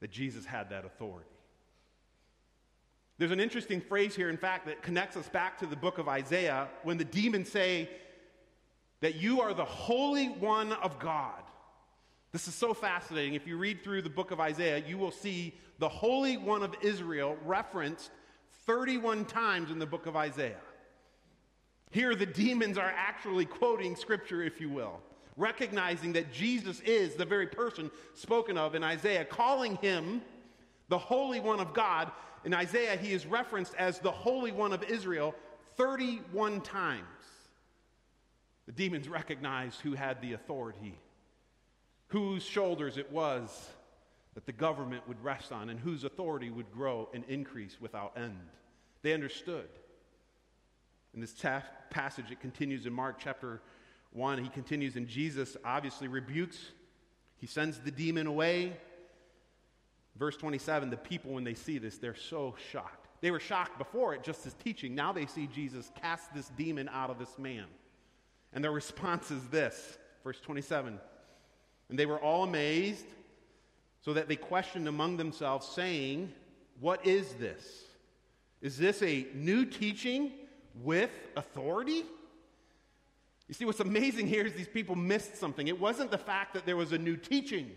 that 0.00 0.10
Jesus 0.10 0.44
had 0.44 0.70
that 0.70 0.84
authority. 0.84 1.28
There's 3.18 3.32
an 3.32 3.40
interesting 3.40 3.80
phrase 3.80 4.14
here, 4.14 4.30
in 4.30 4.38
fact, 4.38 4.66
that 4.66 4.82
connects 4.82 5.16
us 5.16 5.28
back 5.28 5.58
to 5.58 5.66
the 5.66 5.76
book 5.76 5.98
of 5.98 6.08
Isaiah 6.08 6.68
when 6.84 6.96
the 6.96 7.04
demons 7.04 7.50
say 7.50 7.90
that 9.00 9.16
you 9.16 9.40
are 9.42 9.52
the 9.52 9.64
Holy 9.64 10.26
One 10.26 10.72
of 10.72 10.98
God. 10.98 11.42
This 12.32 12.48
is 12.48 12.54
so 12.54 12.72
fascinating. 12.72 13.34
If 13.34 13.46
you 13.46 13.58
read 13.58 13.82
through 13.82 14.02
the 14.02 14.10
book 14.10 14.30
of 14.30 14.40
Isaiah, 14.40 14.82
you 14.86 14.96
will 14.96 15.10
see 15.10 15.54
the 15.78 15.88
Holy 15.88 16.36
One 16.36 16.62
of 16.62 16.74
Israel 16.80 17.36
referenced 17.44 18.10
31 18.66 19.24
times 19.24 19.70
in 19.70 19.78
the 19.78 19.86
book 19.86 20.06
of 20.06 20.16
Isaiah. 20.16 20.60
Here, 21.90 22.14
the 22.14 22.26
demons 22.26 22.78
are 22.78 22.92
actually 22.96 23.44
quoting 23.44 23.96
scripture, 23.96 24.42
if 24.42 24.60
you 24.60 24.68
will, 24.68 25.00
recognizing 25.36 26.12
that 26.12 26.32
Jesus 26.32 26.80
is 26.80 27.14
the 27.14 27.24
very 27.24 27.46
person 27.46 27.90
spoken 28.14 28.56
of 28.56 28.74
in 28.74 28.84
Isaiah, 28.84 29.24
calling 29.24 29.76
him 29.76 30.22
the 30.88 30.98
Holy 30.98 31.40
One 31.40 31.60
of 31.60 31.74
God 31.74 32.12
in 32.44 32.54
Isaiah, 32.54 32.96
he 32.96 33.12
is 33.12 33.26
referenced 33.26 33.74
as 33.74 33.98
the 33.98 34.10
Holy 34.10 34.52
One 34.52 34.72
of 34.72 34.82
Israel 34.84 35.34
31 35.76 36.62
times. 36.62 37.04
The 38.66 38.72
demons 38.72 39.08
recognized 39.08 39.80
who 39.80 39.94
had 39.94 40.22
the 40.22 40.32
authority, 40.32 40.98
whose 42.08 42.42
shoulders 42.42 42.96
it 42.96 43.10
was 43.12 43.68
that 44.34 44.46
the 44.46 44.52
government 44.52 45.06
would 45.08 45.22
rest 45.22 45.52
on, 45.52 45.70
and 45.70 45.80
whose 45.80 46.04
authority 46.04 46.50
would 46.50 46.70
grow 46.70 47.08
and 47.12 47.24
increase 47.28 47.80
without 47.80 48.16
end. 48.16 48.38
They 49.02 49.12
understood. 49.12 49.68
In 51.14 51.20
this 51.20 51.34
ta- 51.34 51.64
passage, 51.90 52.30
it 52.30 52.40
continues 52.40 52.86
in 52.86 52.92
Mark 52.92 53.16
chapter 53.18 53.60
1. 54.12 54.42
He 54.42 54.48
continues, 54.48 54.96
and 54.96 55.08
Jesus 55.08 55.56
obviously 55.64 56.08
rebukes, 56.08 56.58
he 57.36 57.46
sends 57.46 57.78
the 57.78 57.90
demon 57.90 58.26
away. 58.26 58.76
Verse 60.16 60.36
27 60.36 60.90
the 60.90 60.96
people, 60.96 61.32
when 61.32 61.44
they 61.44 61.54
see 61.54 61.78
this, 61.78 61.98
they're 61.98 62.14
so 62.14 62.54
shocked. 62.70 63.08
They 63.22 63.30
were 63.30 63.40
shocked 63.40 63.78
before 63.78 64.14
it, 64.14 64.22
just 64.22 64.44
his 64.44 64.54
teaching. 64.54 64.94
Now 64.94 65.12
they 65.12 65.26
see 65.26 65.46
Jesus 65.46 65.90
cast 66.00 66.32
this 66.34 66.50
demon 66.56 66.88
out 66.88 67.10
of 67.10 67.18
this 67.18 67.38
man. 67.38 67.66
And 68.52 68.62
their 68.62 68.72
response 68.72 69.30
is 69.30 69.42
this 69.48 69.98
verse 70.22 70.40
27 70.40 70.98
And 71.88 71.98
they 71.98 72.06
were 72.06 72.18
all 72.18 72.44
amazed, 72.44 73.06
so 74.00 74.12
that 74.14 74.28
they 74.28 74.36
questioned 74.36 74.88
among 74.88 75.16
themselves, 75.16 75.66
saying, 75.66 76.32
What 76.80 77.06
is 77.06 77.34
this? 77.34 77.84
Is 78.60 78.76
this 78.76 79.02
a 79.02 79.26
new 79.34 79.64
teaching 79.64 80.32
with 80.82 81.10
authority? 81.36 82.04
You 83.48 83.54
see, 83.54 83.64
what's 83.64 83.80
amazing 83.80 84.28
here 84.28 84.46
is 84.46 84.52
these 84.52 84.68
people 84.68 84.94
missed 84.94 85.36
something. 85.36 85.66
It 85.66 85.80
wasn't 85.80 86.10
the 86.10 86.18
fact 86.18 86.54
that 86.54 86.66
there 86.66 86.76
was 86.76 86.92
a 86.92 86.98
new 86.98 87.16
teaching. 87.16 87.70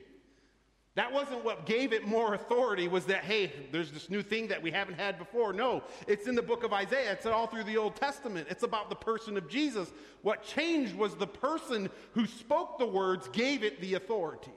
That 0.95 1.12
wasn't 1.12 1.43
what 1.43 1.65
gave 1.65 1.91
it 1.91 2.05
more 2.05 2.36
authority, 2.36 2.88
was 2.88 3.05
that, 3.05 3.23
hey, 3.23 3.51
there's 3.71 3.91
this 3.91 4.12
new 4.12 4.21
thing 4.21 4.49
that 4.49 4.62
we 4.62 4.69
haven't 4.69 4.99
had 4.99 5.17
before. 5.17 5.51
No, 5.51 5.81
it's 6.07 6.27
in 6.27 6.36
the 6.36 6.43
book 6.43 6.63
of 6.63 6.71
Isaiah. 6.71 7.13
It's 7.13 7.25
all 7.25 7.47
through 7.47 7.63
the 7.63 7.77
Old 7.77 7.95
Testament. 7.95 8.47
It's 8.51 8.62
about 8.62 8.89
the 8.89 8.95
person 8.95 9.36
of 9.36 9.49
Jesus. 9.49 9.91
What 10.21 10.43
changed 10.43 10.93
was 10.95 11.15
the 11.15 11.25
person 11.25 11.89
who 12.12 12.27
spoke 12.27 12.77
the 12.77 12.86
words 12.86 13.27
gave 13.29 13.63
it 13.63 13.81
the 13.81 13.95
authority. 13.95 14.51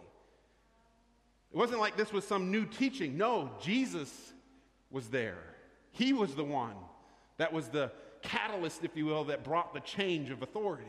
It 1.57 1.59
wasn't 1.59 1.81
like 1.81 1.97
this 1.97 2.13
was 2.13 2.27
some 2.27 2.51
new 2.51 2.67
teaching. 2.67 3.17
No, 3.17 3.51
Jesus 3.63 4.13
was 4.91 5.09
there. 5.09 5.39
He 5.91 6.13
was 6.13 6.35
the 6.35 6.45
one 6.45 6.75
that 7.39 7.51
was 7.51 7.71
the 7.71 7.91
catalyst, 8.21 8.85
if 8.85 8.95
you 8.95 9.07
will, 9.07 9.25
that 9.25 9.43
brought 9.43 9.73
the 9.73 9.81
change 9.81 10.29
of 10.29 10.43
authority. 10.43 10.85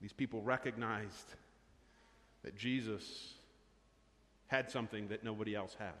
These 0.00 0.12
people 0.12 0.42
recognized 0.42 1.34
that 2.44 2.56
Jesus 2.56 3.34
had 4.46 4.70
something 4.70 5.08
that 5.08 5.24
nobody 5.24 5.56
else 5.56 5.74
had. 5.76 5.98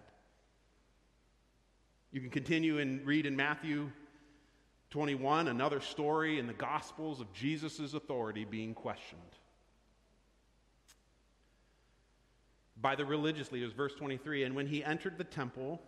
You 2.12 2.20
can 2.20 2.30
continue 2.30 2.78
and 2.78 3.04
read 3.04 3.26
in 3.26 3.34
Matthew 3.34 3.90
21, 4.90 5.48
another 5.48 5.80
story 5.80 6.38
in 6.38 6.46
the 6.46 6.52
Gospels 6.52 7.20
of 7.20 7.32
Jesus' 7.32 7.92
authority 7.92 8.44
being 8.44 8.72
questioned. 8.72 9.20
By 12.80 12.94
the 12.94 13.04
religious 13.04 13.52
leaders, 13.52 13.72
verse 13.72 13.94
23, 13.94 14.44
and 14.44 14.54
when 14.54 14.66
he 14.66 14.84
entered 14.84 15.18
the 15.18 15.24
temple, 15.24 15.80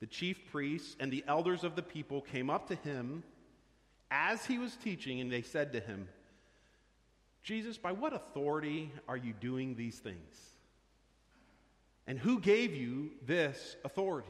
the 0.00 0.06
chief 0.06 0.38
priests 0.50 0.96
and 1.00 1.12
the 1.12 1.24
elders 1.26 1.64
of 1.64 1.76
the 1.76 1.82
people 1.82 2.20
came 2.20 2.50
up 2.50 2.68
to 2.68 2.74
him 2.74 3.22
as 4.10 4.44
he 4.46 4.58
was 4.58 4.76
teaching, 4.76 5.20
and 5.20 5.30
they 5.30 5.42
said 5.42 5.72
to 5.72 5.80
him, 5.80 6.08
Jesus, 7.42 7.78
by 7.78 7.92
what 7.92 8.12
authority 8.12 8.90
are 9.08 9.16
you 9.16 9.32
doing 9.32 9.74
these 9.74 9.98
things? 9.98 10.36
And 12.06 12.18
who 12.18 12.40
gave 12.40 12.74
you 12.74 13.10
this 13.26 13.76
authority? 13.84 14.28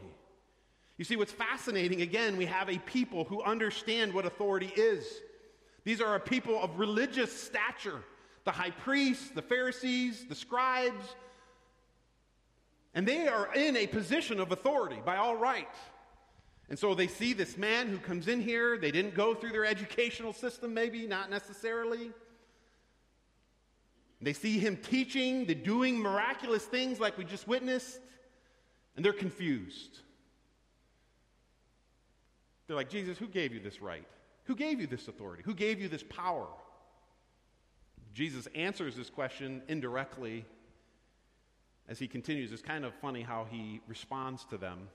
You 0.98 1.04
see, 1.04 1.16
what's 1.16 1.32
fascinating, 1.32 2.00
again, 2.00 2.36
we 2.36 2.46
have 2.46 2.70
a 2.70 2.78
people 2.78 3.24
who 3.24 3.42
understand 3.42 4.14
what 4.14 4.24
authority 4.24 4.72
is. 4.76 5.06
These 5.84 6.00
are 6.00 6.14
a 6.14 6.20
people 6.20 6.60
of 6.60 6.78
religious 6.78 7.32
stature 7.32 8.02
the 8.44 8.52
high 8.52 8.70
priests, 8.70 9.30
the 9.30 9.42
Pharisees, 9.42 10.24
the 10.28 10.34
scribes. 10.34 11.16
And 12.96 13.06
they 13.06 13.28
are 13.28 13.54
in 13.54 13.76
a 13.76 13.86
position 13.86 14.40
of 14.40 14.52
authority 14.52 14.96
by 15.04 15.18
all 15.18 15.36
right. 15.36 15.68
And 16.70 16.78
so 16.78 16.94
they 16.94 17.06
see 17.06 17.34
this 17.34 17.58
man 17.58 17.88
who 17.88 17.98
comes 17.98 18.26
in 18.26 18.40
here. 18.40 18.78
They 18.78 18.90
didn't 18.90 19.14
go 19.14 19.34
through 19.34 19.52
their 19.52 19.66
educational 19.66 20.32
system, 20.32 20.72
maybe, 20.72 21.06
not 21.06 21.28
necessarily. 21.28 22.10
They 24.22 24.32
see 24.32 24.58
him 24.58 24.78
teaching, 24.78 25.44
they're 25.44 25.54
doing 25.54 25.98
miraculous 25.98 26.64
things 26.64 26.98
like 26.98 27.18
we 27.18 27.24
just 27.24 27.46
witnessed, 27.46 28.00
and 28.96 29.04
they're 29.04 29.12
confused. 29.12 29.98
They're 32.66 32.76
like, 32.76 32.88
Jesus, 32.88 33.18
who 33.18 33.28
gave 33.28 33.52
you 33.52 33.60
this 33.60 33.82
right? 33.82 34.06
Who 34.44 34.56
gave 34.56 34.80
you 34.80 34.86
this 34.86 35.06
authority? 35.06 35.42
Who 35.44 35.54
gave 35.54 35.80
you 35.80 35.88
this 35.88 36.02
power? 36.02 36.46
Jesus 38.14 38.48
answers 38.54 38.96
this 38.96 39.10
question 39.10 39.60
indirectly 39.68 40.46
as 41.88 41.98
he 41.98 42.08
continues. 42.08 42.52
It's 42.52 42.62
kind 42.62 42.84
of 42.84 42.94
funny 42.94 43.22
how 43.22 43.46
he 43.50 43.80
responds 43.86 44.44
to 44.46 44.56
them. 44.56 44.88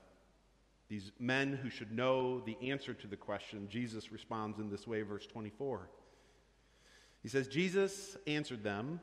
These 0.88 1.12
men 1.18 1.54
who 1.54 1.70
should 1.70 1.92
know 1.92 2.40
the 2.40 2.56
answer 2.70 2.92
to 2.92 3.06
the 3.06 3.16
question, 3.16 3.66
Jesus 3.70 4.12
responds 4.12 4.58
in 4.58 4.68
this 4.68 4.86
way, 4.86 5.02
verse 5.02 5.26
24. 5.26 5.88
He 7.22 7.28
says, 7.28 7.48
Jesus 7.48 8.16
answered 8.26 8.62
them, 8.62 9.00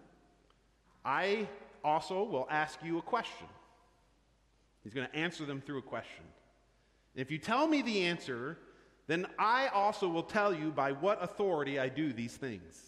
I 1.04 1.48
also 1.84 2.24
will 2.24 2.48
ask 2.52 2.80
you 2.84 2.98
a 2.98 3.02
question. 3.02 3.48
He's 4.84 4.94
going 4.94 5.08
to 5.08 5.16
answer 5.16 5.46
them 5.46 5.62
through 5.62 5.80
a 5.80 5.84
question. 5.84 6.26
If 7.16 7.32
you 7.32 7.38
tell 7.38 7.68
me 7.68 7.82
the 7.82 8.04
answer, 8.04 8.58
then 9.08 9.26
I 9.40 9.68
also 9.70 10.08
will 10.08 10.24
tell 10.24 10.54
you 10.54 10.72
by 10.72 10.92
what 10.92 11.24
authority 11.24 11.80
I 11.80 11.90
do 11.90 12.14
these 12.14 12.38
things. 12.38 12.80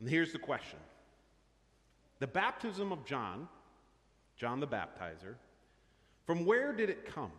And 0.00 0.08
here's 0.08 0.32
the 0.32 0.38
question 0.38 0.78
The 2.18 2.26
baptism 2.26 2.92
of 2.92 3.04
John, 3.04 3.48
John 4.36 4.60
the 4.60 4.66
baptizer, 4.66 5.34
from 6.24 6.44
where 6.44 6.72
did 6.72 6.90
it 6.90 7.12
come? 7.14 7.32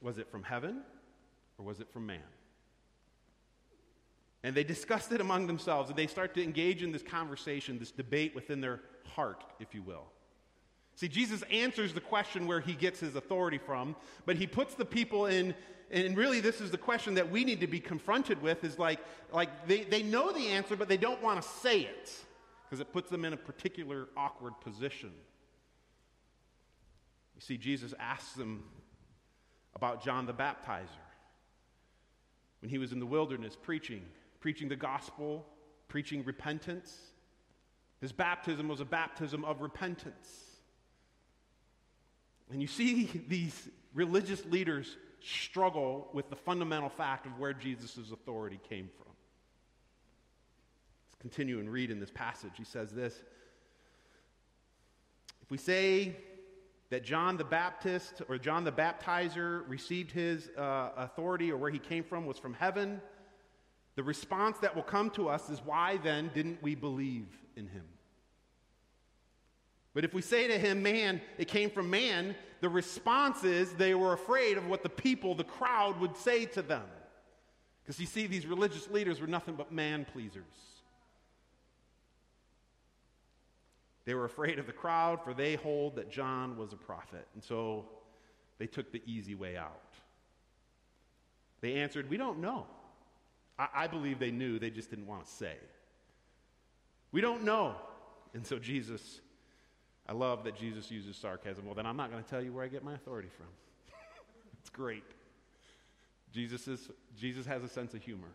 Was 0.00 0.18
it 0.18 0.30
from 0.30 0.42
heaven 0.42 0.82
or 1.58 1.64
was 1.64 1.80
it 1.80 1.90
from 1.92 2.06
man? 2.06 2.20
And 4.42 4.54
they 4.54 4.64
discussed 4.64 5.10
it 5.10 5.20
among 5.20 5.48
themselves, 5.48 5.90
and 5.90 5.98
they 5.98 6.06
start 6.06 6.34
to 6.34 6.42
engage 6.42 6.82
in 6.82 6.92
this 6.92 7.02
conversation, 7.02 7.80
this 7.80 7.90
debate 7.90 8.32
within 8.34 8.60
their 8.60 8.80
heart, 9.04 9.42
if 9.58 9.74
you 9.74 9.82
will. 9.82 10.04
See, 10.94 11.08
Jesus 11.08 11.42
answers 11.50 11.92
the 11.92 12.00
question 12.00 12.46
where 12.46 12.60
he 12.60 12.74
gets 12.74 13.00
his 13.00 13.16
authority 13.16 13.58
from, 13.58 13.96
but 14.24 14.36
he 14.36 14.46
puts 14.46 14.74
the 14.74 14.84
people 14.84 15.26
in, 15.26 15.54
and 15.90 16.16
really 16.16 16.40
this 16.40 16.60
is 16.60 16.70
the 16.70 16.78
question 16.78 17.14
that 17.14 17.30
we 17.30 17.44
need 17.44 17.60
to 17.60 17.66
be 17.66 17.80
confronted 17.80 18.42
with 18.42 18.64
is 18.64 18.78
like, 18.78 19.00
like 19.32 19.68
they, 19.68 19.84
they 19.84 20.02
know 20.02 20.32
the 20.32 20.48
answer, 20.48 20.76
but 20.76 20.88
they 20.88 20.96
don't 20.96 21.22
want 21.22 21.40
to 21.40 21.48
say 21.48 21.80
it 21.80 22.12
because 22.64 22.80
it 22.80 22.92
puts 22.92 23.10
them 23.10 23.24
in 23.24 23.32
a 23.32 23.36
particular 23.36 24.08
awkward 24.16 24.54
position. 24.60 25.12
You 27.36 27.40
see, 27.40 27.56
Jesus 27.56 27.94
asks 28.00 28.32
them 28.32 28.64
about 29.74 30.02
John 30.02 30.26
the 30.26 30.34
Baptizer 30.34 30.88
when 32.60 32.70
he 32.70 32.78
was 32.78 32.92
in 32.92 32.98
the 32.98 33.06
wilderness 33.06 33.56
preaching, 33.60 34.02
preaching 34.40 34.68
the 34.68 34.76
gospel, 34.76 35.46
preaching 35.86 36.24
repentance. 36.24 36.98
His 38.00 38.10
baptism 38.10 38.68
was 38.68 38.80
a 38.80 38.84
baptism 38.84 39.44
of 39.44 39.60
repentance. 39.60 40.28
And 42.50 42.60
you 42.60 42.68
see 42.68 43.10
these 43.28 43.68
religious 43.94 44.44
leaders 44.46 44.96
struggle 45.20 46.08
with 46.12 46.30
the 46.30 46.36
fundamental 46.36 46.88
fact 46.88 47.26
of 47.26 47.38
where 47.38 47.52
Jesus' 47.52 48.10
authority 48.12 48.60
came 48.68 48.88
from. 48.96 49.12
Let's 51.06 51.20
continue 51.20 51.58
and 51.58 51.70
read 51.70 51.90
in 51.90 52.00
this 52.00 52.10
passage. 52.10 52.52
He 52.56 52.64
says 52.64 52.92
this 52.92 53.22
If 55.42 55.50
we 55.50 55.58
say 55.58 56.16
that 56.90 57.04
John 57.04 57.36
the 57.36 57.44
Baptist 57.44 58.22
or 58.28 58.38
John 58.38 58.64
the 58.64 58.72
Baptizer 58.72 59.68
received 59.68 60.12
his 60.12 60.50
uh, 60.56 60.90
authority 60.96 61.50
or 61.50 61.56
where 61.56 61.70
he 61.70 61.78
came 61.78 62.04
from 62.04 62.26
was 62.26 62.38
from 62.38 62.54
heaven, 62.54 63.00
the 63.96 64.02
response 64.02 64.58
that 64.58 64.76
will 64.76 64.82
come 64.82 65.10
to 65.10 65.28
us 65.28 65.48
is 65.50 65.60
why 65.64 65.96
then 65.96 66.30
didn't 66.34 66.62
we 66.62 66.74
believe 66.74 67.26
in 67.56 67.66
him? 67.66 67.84
But 69.96 70.04
if 70.04 70.12
we 70.12 70.20
say 70.20 70.46
to 70.46 70.58
him, 70.58 70.82
man, 70.82 71.22
it 71.38 71.48
came 71.48 71.70
from 71.70 71.88
man, 71.88 72.34
the 72.60 72.68
response 72.68 73.44
is 73.44 73.72
they 73.72 73.94
were 73.94 74.12
afraid 74.12 74.58
of 74.58 74.66
what 74.66 74.82
the 74.82 74.90
people, 74.90 75.34
the 75.34 75.42
crowd, 75.42 75.98
would 76.00 76.14
say 76.18 76.44
to 76.44 76.60
them. 76.60 76.82
Because 77.82 77.98
you 77.98 78.04
see, 78.04 78.26
these 78.26 78.44
religious 78.44 78.90
leaders 78.90 79.22
were 79.22 79.26
nothing 79.26 79.54
but 79.54 79.72
man 79.72 80.04
pleasers. 80.12 80.42
They 84.04 84.12
were 84.12 84.26
afraid 84.26 84.58
of 84.58 84.66
the 84.66 84.72
crowd, 84.74 85.24
for 85.24 85.32
they 85.32 85.54
hold 85.54 85.96
that 85.96 86.10
John 86.10 86.58
was 86.58 86.74
a 86.74 86.76
prophet. 86.76 87.26
And 87.32 87.42
so 87.42 87.86
they 88.58 88.66
took 88.66 88.92
the 88.92 89.00
easy 89.06 89.34
way 89.34 89.56
out. 89.56 89.80
They 91.62 91.76
answered, 91.76 92.10
We 92.10 92.18
don't 92.18 92.40
know. 92.40 92.66
I, 93.58 93.68
I 93.74 93.86
believe 93.86 94.18
they 94.18 94.30
knew, 94.30 94.58
they 94.58 94.68
just 94.68 94.90
didn't 94.90 95.06
want 95.06 95.24
to 95.24 95.32
say. 95.32 95.56
We 97.12 97.22
don't 97.22 97.44
know. 97.44 97.76
And 98.34 98.46
so 98.46 98.58
Jesus 98.58 99.22
I 100.08 100.12
love 100.12 100.44
that 100.44 100.56
Jesus 100.56 100.90
uses 100.90 101.16
sarcasm. 101.16 101.64
Well, 101.64 101.74
then 101.74 101.86
I'm 101.86 101.96
not 101.96 102.10
going 102.10 102.22
to 102.22 102.28
tell 102.28 102.42
you 102.42 102.52
where 102.52 102.64
I 102.64 102.68
get 102.68 102.84
my 102.84 102.94
authority 102.94 103.28
from. 103.36 103.46
it's 104.60 104.70
great. 104.70 105.04
Jesus, 106.32 106.68
is, 106.68 106.90
Jesus 107.18 107.46
has 107.46 107.62
a 107.64 107.68
sense 107.68 107.94
of 107.94 108.02
humor. 108.02 108.28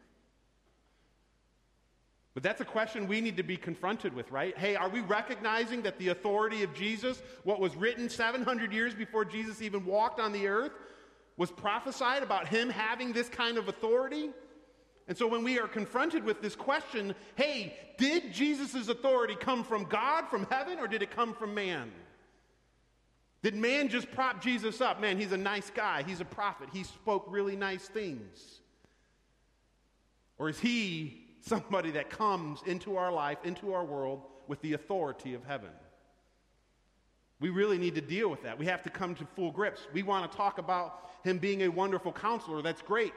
But 2.34 2.44
that's 2.44 2.62
a 2.62 2.66
question 2.66 3.08
we 3.08 3.20
need 3.20 3.38
to 3.38 3.44
be 3.44 3.58
confronted 3.58 4.14
with, 4.14 4.32
right? 4.32 4.58
Hey, 4.58 4.76
are 4.76 4.90
we 4.90 5.02
recognizing 5.02 5.82
that 5.82 5.98
the 5.98 6.10
authority 6.10 6.64
of 6.64 6.74
Jesus, 6.74 7.22
what 7.44 7.60
was 7.60 7.76
written 7.76 8.10
700 8.10 8.72
years 8.72 8.94
before 8.94 9.26
Jesus 9.26 9.62
even 9.62 9.86
walked 9.86 10.20
on 10.20 10.32
the 10.32 10.48
earth, 10.48 10.72
was 11.36 11.52
prophesied 11.52 12.24
about 12.24 12.48
him 12.48 12.70
having 12.70 13.12
this 13.12 13.28
kind 13.28 13.58
of 13.58 13.68
authority? 13.68 14.30
And 15.08 15.18
so 15.18 15.28
when 15.28 15.44
we 15.44 15.60
are 15.60 15.68
confronted 15.68 16.24
with 16.24 16.42
this 16.42 16.56
question, 16.56 17.16
hey, 17.36 17.76
did 17.98 18.34
Jesus' 18.34 18.88
authority 18.88 19.36
come 19.36 19.64
from 19.64 19.86
God, 19.86 20.28
from 20.30 20.48
heaven, 20.50 20.80
or 20.80 20.88
did 20.88 21.02
it 21.02 21.12
come 21.12 21.34
from 21.34 21.54
man? 21.54 21.92
Did 23.44 23.56
man 23.56 23.90
just 23.90 24.12
prop 24.12 24.42
Jesus 24.42 24.82
up? 24.82 25.02
Man, 25.02 25.20
he's 25.20 25.32
a 25.32 25.38
nice 25.38 25.72
guy. 25.72 26.04
He's 26.04 26.22
a 26.22 26.26
prophet. 26.26 26.70
He 26.72 26.84
spoke 26.84 27.26
really 27.28 27.56
nice 27.56 27.88
things. 27.88 28.62
Or 30.38 30.50
is 30.50 30.60
he 30.60 31.26
somebody 31.42 31.92
that 31.92 32.10
comes 32.10 32.62
into 32.66 32.98
our 32.98 33.12
life, 33.12 33.40
into 33.44 33.74
our 33.74 33.84
world, 33.84 34.22
with 34.48 34.62
the 34.62 34.74
authority 34.74 35.34
of 35.34 35.44
heaven? 35.44 35.72
We 37.40 37.50
really 37.50 37.80
need 37.80 37.96
to 37.96 38.02
deal 38.02 38.30
with 38.30 38.44
that. 38.44 38.60
We 38.60 38.68
have 38.68 38.84
to 38.84 38.92
come 38.92 39.16
to 39.16 39.26
full 39.36 39.52
grips. 39.52 39.82
We 39.92 40.04
want 40.04 40.32
to 40.32 40.38
talk 40.38 40.60
about 40.60 41.10
him 41.24 41.40
being 41.40 41.64
a 41.64 41.68
wonderful 41.68 42.12
counselor. 42.12 42.62
That's 42.62 42.84
great. 42.84 43.14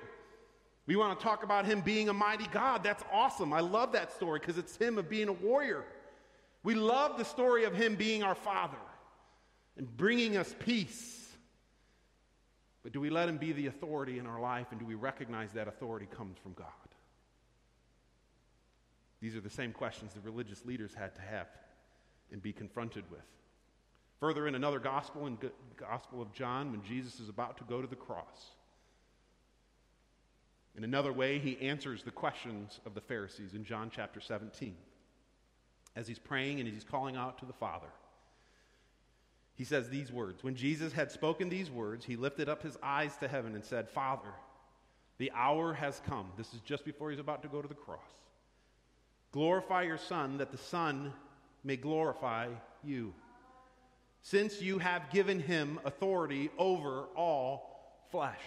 We 0.87 0.97
want 0.97 1.19
to 1.19 1.25
talk 1.25 1.43
about 1.43 1.65
him 1.65 1.81
being 1.81 2.09
a 2.09 2.13
mighty 2.13 2.47
God. 2.49 2.83
That's 2.83 3.03
awesome. 3.11 3.53
I 3.53 3.61
love 3.61 3.93
that 3.93 4.13
story 4.13 4.39
because 4.39 4.59
it's 4.59 4.77
him 4.77 4.99
of 4.99 5.09
being 5.09 5.29
a 5.29 5.33
warrior. 5.33 5.85
We 6.63 6.75
love 6.75 7.17
the 7.17 7.25
story 7.25 7.65
of 7.65 7.75
him 7.75 7.95
being 7.95 8.23
our 8.23 8.35
father 8.35 8.77
and 9.77 9.97
bringing 9.97 10.37
us 10.37 10.55
peace. 10.59 11.27
But 12.83 12.93
do 12.93 13.01
we 13.01 13.09
let 13.09 13.29
him 13.29 13.39
be 13.39 13.53
the 13.53 13.67
authority 13.67 14.19
in 14.19 14.27
our 14.27 14.41
life 14.41 14.67
and 14.71 14.79
do 14.79 14.85
we 14.85 14.95
recognize 14.95 15.53
that 15.53 15.69
authority 15.69 16.07
comes 16.07 16.37
from 16.39 16.53
God? 16.53 16.67
These 19.23 19.37
are 19.37 19.41
the 19.41 19.49
same 19.49 19.73
questions 19.73 20.13
the 20.13 20.21
religious 20.21 20.67
leaders 20.67 20.93
had 20.95 21.15
to 21.15 21.23
have 21.23 21.47
and 22.31 22.43
be 22.43 22.53
confronted 22.53 23.05
with. 23.11 23.25
Further 24.21 24.47
in 24.47 24.55
another 24.55 24.79
gospel, 24.79 25.27
in 25.27 25.39
Gospel 25.77 26.21
of 26.21 26.33
John, 26.33 26.71
when 26.71 26.83
Jesus 26.83 27.21
is 27.21 27.31
about 27.31 27.57
to 27.59 27.65
go 27.65 27.81
to 27.81 27.87
the 27.87 27.97
cross, 27.97 28.54
in 30.77 30.83
another 30.83 31.13
way, 31.13 31.39
he 31.39 31.61
answers 31.61 32.03
the 32.03 32.11
questions 32.11 32.81
of 32.85 32.95
the 32.95 33.01
Pharisees 33.01 33.55
in 33.55 33.65
John 33.65 33.91
chapter 33.95 34.21
17. 34.21 34.75
As 35.97 36.09
he's 36.09 36.19
praying 36.19 36.59
and 36.59 36.69
he's 36.69 36.83
calling 36.83 37.17
out 37.17 37.39
to 37.39 37.47
the 37.47 37.53
Father, 37.53 37.87
he 39.55 39.65
says 39.65 39.89
these 39.89 40.11
words 40.11 40.43
When 40.43 40.57
Jesus 40.57 40.93
had 40.93 41.13
spoken 41.13 41.49
these 41.49 41.71
words, 41.71 42.05
he 42.05 42.17
lifted 42.17 42.49
up 42.49 42.63
his 42.63 42.77
eyes 42.83 43.17
to 43.19 43.29
heaven 43.29 43.55
and 43.55 43.65
said, 43.65 43.89
Father, 43.89 44.33
the 45.19 45.31
hour 45.33 45.73
has 45.75 46.01
come. 46.07 46.27
This 46.37 46.53
is 46.55 46.61
just 46.61 46.85
before 46.85 47.11
he's 47.11 47.21
about 47.21 47.43
to 47.43 47.49
go 47.49 47.63
to 47.63 47.69
the 47.69 47.75
cross. 47.75 48.01
Glorify 49.31 49.83
your 49.83 49.99
Son, 49.99 50.39
that 50.39 50.51
the 50.51 50.59
Son 50.59 51.13
may 51.63 51.77
glorify 51.77 52.49
you, 52.83 53.15
since 54.23 54.61
you 54.61 54.79
have 54.79 55.11
given 55.11 55.39
him 55.39 55.79
authority 55.85 56.51
over 56.59 57.05
all 57.17 58.07
flesh. 58.11 58.41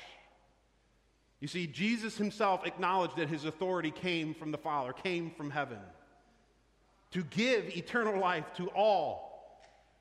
You 1.39 1.47
see, 1.47 1.67
Jesus 1.67 2.17
himself 2.17 2.65
acknowledged 2.65 3.17
that 3.17 3.29
his 3.29 3.45
authority 3.45 3.91
came 3.91 4.33
from 4.33 4.51
the 4.51 4.57
Father, 4.57 4.91
came 4.91 5.31
from 5.31 5.51
heaven, 5.51 5.77
to 7.11 7.23
give 7.23 7.75
eternal 7.77 8.19
life 8.19 8.45
to 8.55 8.67
all 8.69 9.27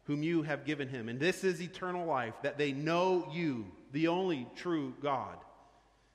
whom 0.04 0.22
you 0.22 0.42
have 0.42 0.64
given 0.64 0.88
him. 0.88 1.08
And 1.08 1.20
this 1.20 1.44
is 1.44 1.60
eternal 1.60 2.06
life, 2.06 2.34
that 2.42 2.58
they 2.58 2.72
know 2.72 3.28
you, 3.32 3.66
the 3.92 4.08
only 4.08 4.46
true 4.56 4.94
God, 5.02 5.36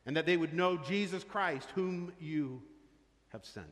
and 0.06 0.18
that 0.18 0.26
they 0.26 0.38
would 0.38 0.54
know 0.54 0.78
Jesus 0.78 1.24
Christ, 1.24 1.68
whom 1.76 2.14
you 2.20 2.62
have 3.30 3.46
sent. 3.46 3.68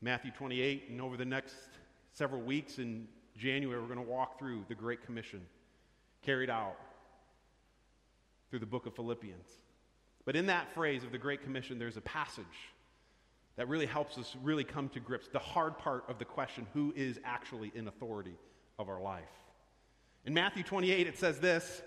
Matthew 0.00 0.30
28, 0.30 0.84
and 0.90 1.00
over 1.00 1.16
the 1.16 1.24
next 1.24 1.54
several 2.12 2.40
weeks 2.40 2.78
in 2.78 3.08
January, 3.36 3.80
we're 3.80 3.86
going 3.86 4.04
to 4.04 4.10
walk 4.10 4.38
through 4.38 4.64
the 4.68 4.74
Great 4.74 5.04
Commission 5.04 5.40
carried 6.22 6.50
out 6.50 6.76
through 8.50 8.58
the 8.58 8.66
book 8.66 8.86
of 8.86 8.94
Philippians. 8.94 9.48
But 10.24 10.36
in 10.36 10.46
that 10.46 10.74
phrase 10.74 11.04
of 11.04 11.12
the 11.12 11.18
Great 11.18 11.42
Commission, 11.42 11.78
there's 11.78 11.96
a 11.96 12.02
passage 12.02 12.44
that 13.56 13.68
really 13.68 13.86
helps 13.86 14.18
us 14.18 14.36
really 14.42 14.64
come 14.64 14.88
to 14.90 15.00
grips 15.00 15.28
the 15.28 15.38
hard 15.38 15.78
part 15.78 16.04
of 16.08 16.18
the 16.18 16.24
question 16.24 16.66
who 16.74 16.92
is 16.96 17.18
actually 17.24 17.72
in 17.74 17.88
authority 17.88 18.34
of 18.78 18.88
our 18.88 19.00
life. 19.00 19.24
In 20.24 20.34
Matthew 20.34 20.62
28, 20.62 21.06
it 21.06 21.18
says 21.18 21.40
this 21.40 21.82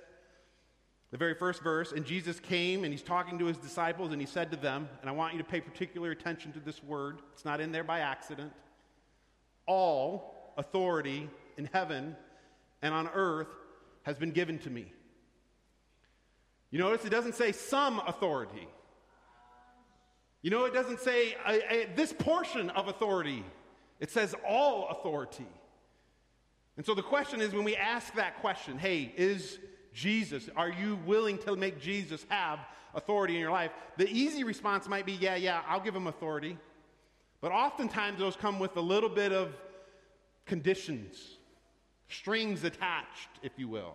the 1.11 1.17
very 1.17 1.35
first 1.35 1.61
verse, 1.61 1.91
and 1.91 2.03
Jesus 2.03 2.39
came 2.39 2.83
and 2.83 2.91
he's 2.91 3.03
talking 3.03 3.37
to 3.37 3.45
his 3.45 3.57
disciples 3.57 4.11
and 4.11 4.19
he 4.19 4.25
said 4.25 4.49
to 4.49 4.57
them, 4.57 4.89
and 4.99 5.07
I 5.07 5.13
want 5.13 5.33
you 5.33 5.37
to 5.37 5.45
pay 5.45 5.61
particular 5.61 6.09
attention 6.09 6.51
to 6.53 6.59
this 6.59 6.83
word, 6.83 7.21
it's 7.33 7.45
not 7.45 7.61
in 7.61 7.71
there 7.71 7.83
by 7.83 7.99
accident. 7.99 8.51
All 9.67 10.53
authority 10.57 11.29
in 11.55 11.69
heaven 11.71 12.15
and 12.81 12.95
on 12.95 13.09
earth 13.13 13.47
has 14.01 14.17
been 14.17 14.31
given 14.31 14.57
to 14.59 14.71
me. 14.71 14.91
You 16.73 16.79
notice 16.79 17.05
it 17.05 17.11
doesn't 17.11 17.35
say 17.35 17.51
some 17.51 17.99
authority. 18.07 18.67
You 20.41 20.49
know, 20.49 20.65
it 20.65 20.73
doesn't 20.73 21.01
say 21.01 21.35
this 21.95 22.11
portion 22.11 22.71
of 22.71 22.87
authority, 22.87 23.45
it 23.99 24.09
says 24.09 24.33
all 24.43 24.87
authority. 24.89 25.45
And 26.75 26.83
so 26.83 26.95
the 26.95 27.03
question 27.03 27.41
is 27.41 27.53
when 27.53 27.63
we 27.63 27.75
ask 27.75 28.15
that 28.15 28.41
question, 28.41 28.79
hey, 28.79 29.13
is 29.15 29.59
Jesus, 29.93 30.49
are 30.55 30.71
you 30.71 30.97
willing 31.05 31.37
to 31.43 31.55
make 31.55 31.79
Jesus 31.79 32.25
have 32.29 32.57
authority 32.95 33.35
in 33.35 33.39
your 33.39 33.51
life? 33.51 33.69
The 33.97 34.09
easy 34.09 34.43
response 34.43 34.89
might 34.89 35.05
be, 35.05 35.13
yeah, 35.13 35.35
yeah, 35.35 35.61
I'll 35.67 35.79
give 35.79 35.95
him 35.95 36.07
authority. 36.07 36.57
But 37.39 37.51
oftentimes 37.51 38.17
those 38.17 38.35
come 38.35 38.57
with 38.57 38.75
a 38.77 38.81
little 38.81 39.09
bit 39.09 39.31
of 39.31 39.53
conditions, 40.47 41.37
strings 42.09 42.63
attached, 42.63 43.29
if 43.43 43.51
you 43.57 43.67
will. 43.67 43.93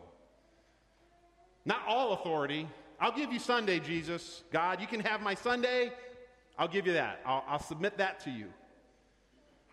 Not 1.65 1.83
all 1.87 2.13
authority. 2.13 2.69
I'll 3.01 3.17
give 3.17 3.33
you 3.33 3.39
Sunday, 3.39 3.79
Jesus. 3.79 4.43
God, 4.51 4.81
you 4.81 4.87
can 4.87 5.01
have 5.01 5.21
my 5.21 5.35
Sunday, 5.35 5.93
I'll 6.59 6.69
give 6.69 6.87
you 6.87 6.95
that. 6.95 7.21
I'll, 7.25 7.45
I'll 7.47 7.63
submit 7.63 7.99
that 7.99 8.21
to 8.21 8.31
you. 8.31 8.47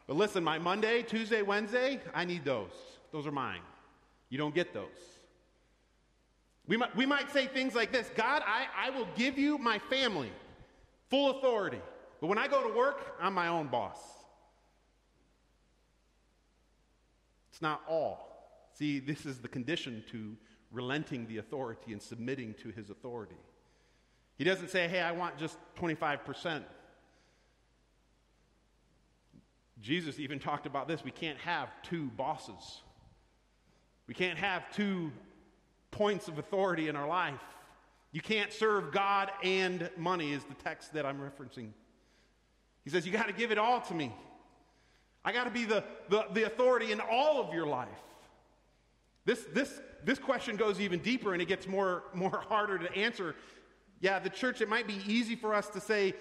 But 0.06 0.18
listen, 0.18 0.44
my 0.44 0.60
Monday, 0.60 1.02
Tuesday, 1.02 1.42
Wednesday, 1.42 2.00
I 2.14 2.26
need 2.26 2.46
those. 2.46 2.74
Those 3.12 3.26
are 3.26 3.32
mine. 3.32 3.62
You 4.30 4.38
don't 4.38 4.54
get 4.54 4.74
those. 4.74 4.86
We 6.68 6.78
might, 6.78 6.96
we 6.96 7.06
might 7.06 7.32
say 7.32 7.48
things 7.48 7.74
like 7.74 7.92
this 7.92 8.10
God, 8.16 8.44
I, 8.46 8.68
I 8.88 8.90
will 8.92 9.08
give 9.16 9.38
you 9.38 9.58
my 9.58 9.80
family, 9.80 10.32
full 11.10 11.38
authority. 11.38 11.82
But 12.22 12.28
when 12.28 12.38
I 12.38 12.48
go 12.48 12.68
to 12.68 12.76
work, 12.76 13.16
I'm 13.20 13.34
my 13.34 13.48
own 13.48 13.68
boss. 13.68 14.00
It's 17.52 17.62
not 17.62 17.82
all. 17.88 18.70
See, 18.74 19.00
this 19.00 19.26
is 19.26 19.40
the 19.40 19.48
condition 19.48 20.04
to 20.12 20.36
relenting 20.76 21.26
the 21.28 21.38
authority 21.38 21.94
and 21.94 22.02
submitting 22.02 22.54
to 22.62 22.70
his 22.70 22.90
authority. 22.90 23.38
He 24.38 24.44
doesn't 24.44 24.70
say, 24.70 24.88
hey, 24.88 25.02
I 25.02 25.14
want 25.14 25.38
just 25.38 25.58
25%. 25.80 26.64
Jesus 29.82 30.20
even 30.20 30.40
talked 30.40 30.66
about 30.66 30.88
this. 30.88 31.04
We 31.04 31.12
can't 31.12 31.38
have 31.40 31.70
two 31.82 32.06
bosses, 32.18 32.82
we 34.08 34.14
can't 34.14 34.38
have 34.38 34.70
two 34.72 35.12
points 35.92 36.28
of 36.28 36.38
authority 36.38 36.90
in 36.90 36.96
our 36.96 37.08
life. 37.08 37.42
You 38.12 38.22
can't 38.22 38.54
serve 38.54 38.94
God 38.94 39.30
and 39.44 39.90
money, 39.98 40.32
is 40.32 40.44
the 40.46 40.54
text 40.56 40.94
that 40.94 41.06
I'm 41.06 41.20
referencing. 41.20 41.72
He 42.86 42.90
says, 42.90 43.06
You 43.06 43.12
got 43.12 43.28
to 43.28 43.34
give 43.34 43.52
it 43.52 43.58
all 43.58 43.82
to 43.82 43.94
me. 43.94 44.14
I 45.24 45.32
got 45.34 45.46
to 45.46 45.50
be 45.50 45.66
the, 45.66 45.84
the, 46.10 46.26
the 46.34 46.44
authority 46.44 46.92
in 46.92 47.02
all 47.02 47.42
of 47.42 47.54
your 47.54 47.66
life. 47.66 47.90
This, 49.26 49.44
this, 49.54 49.82
this 50.06 50.20
question 50.20 50.56
goes 50.56 50.80
even 50.80 51.00
deeper 51.00 51.34
and 51.34 51.42
it 51.42 51.48
gets 51.48 51.68
more, 51.68 52.04
more 52.14 52.44
harder 52.48 52.78
to 52.78 52.96
answer 52.96 53.36
yeah, 54.02 54.20
the 54.20 54.30
church, 54.30 54.62
it 54.62 54.70
might 54.70 54.88
be 54.88 55.00
easy 55.08 55.36
for 55.36 55.54
us 55.54 55.68
to 55.70 55.80
say 55.80 56.14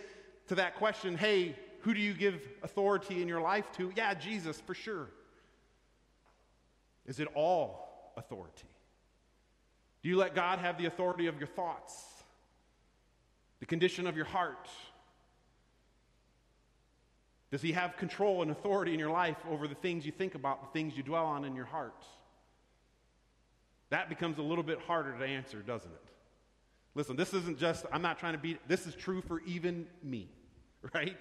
to 0.49 0.55
that 0.55 0.77
question, 0.77 1.17
hey, 1.17 1.57
who 1.81 1.93
do 1.93 2.01
you 2.01 2.15
give 2.15 2.41
authority 2.63 3.21
in 3.21 3.29
your 3.29 3.41
life 3.41 3.71
to? 3.73 3.93
Yeah, 3.95 4.15
Jesus, 4.15 4.61
for 4.61 4.75
sure. 4.75 5.09
Is 7.07 7.21
it 7.21 7.29
all 7.35 8.13
authority? 8.17 8.69
Do 10.03 10.09
you 10.09 10.17
let 10.17 10.35
God 10.35 10.61
have 10.61 10.79
the 10.79 10.87
authority 10.87 11.27
of 11.27 11.39
your 11.39 11.47
thoughts, 11.47 12.05
the 13.61 13.67
condition 13.67 14.07
of 14.07 14.17
your 14.17 14.27
heart? 14.27 14.69
Does 17.51 17.61
He 17.61 17.73
have 17.73 17.97
control 17.97 18.43
and 18.43 18.51
authority 18.51 18.95
in 18.95 18.99
your 18.99 19.11
life 19.11 19.37
over 19.51 19.69
the 19.69 19.75
things 19.75 20.07
you 20.07 20.13
think 20.13 20.35
about, 20.35 20.63
the 20.63 20.79
things 20.79 20.97
you 20.97 21.03
dwell 21.03 21.27
on 21.27 21.45
in 21.45 21.55
your 21.55 21.67
heart? 21.67 22.03
That 23.91 24.09
becomes 24.09 24.39
a 24.39 24.43
little 24.43 24.65
bit 24.65 24.81
harder 24.81 25.17
to 25.19 25.25
answer, 25.25 25.59
doesn't 25.61 25.91
it? 25.91 26.03
Listen, 26.95 27.17
this 27.17 27.35
isn't 27.35 27.59
just, 27.59 27.87
I'm 27.93 28.03
not 28.03 28.19
trying 28.19 28.35
to 28.35 28.39
be, 28.39 28.59
this 28.69 28.87
is 28.87 28.95
true 28.95 29.21
for 29.21 29.41
even 29.43 29.87
me, 30.03 30.29
right? 30.95 31.17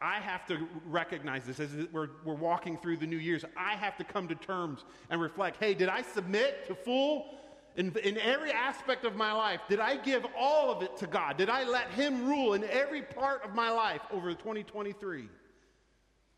I 0.00 0.14
have 0.20 0.46
to 0.46 0.66
recognize 0.86 1.44
this 1.44 1.60
as 1.60 1.70
we're, 1.92 2.08
we're 2.24 2.34
walking 2.34 2.78
through 2.78 2.96
the 2.96 3.06
new 3.06 3.18
years. 3.18 3.44
I 3.56 3.74
have 3.74 3.98
to 3.98 4.04
come 4.04 4.28
to 4.28 4.34
terms 4.34 4.84
and 5.10 5.20
reflect 5.20 5.58
hey, 5.62 5.74
did 5.74 5.90
I 5.90 6.00
submit 6.00 6.66
to 6.68 6.74
full, 6.74 7.34
in, 7.76 7.94
in 8.02 8.16
every 8.18 8.50
aspect 8.50 9.04
of 9.04 9.14
my 9.14 9.32
life? 9.32 9.60
Did 9.68 9.78
I 9.78 9.96
give 9.96 10.26
all 10.36 10.70
of 10.70 10.82
it 10.82 10.96
to 10.98 11.06
God? 11.06 11.36
Did 11.36 11.50
I 11.50 11.64
let 11.64 11.90
Him 11.90 12.26
rule 12.26 12.54
in 12.54 12.64
every 12.64 13.02
part 13.02 13.44
of 13.44 13.54
my 13.54 13.70
life 13.70 14.00
over 14.10 14.32
2023? 14.32 15.28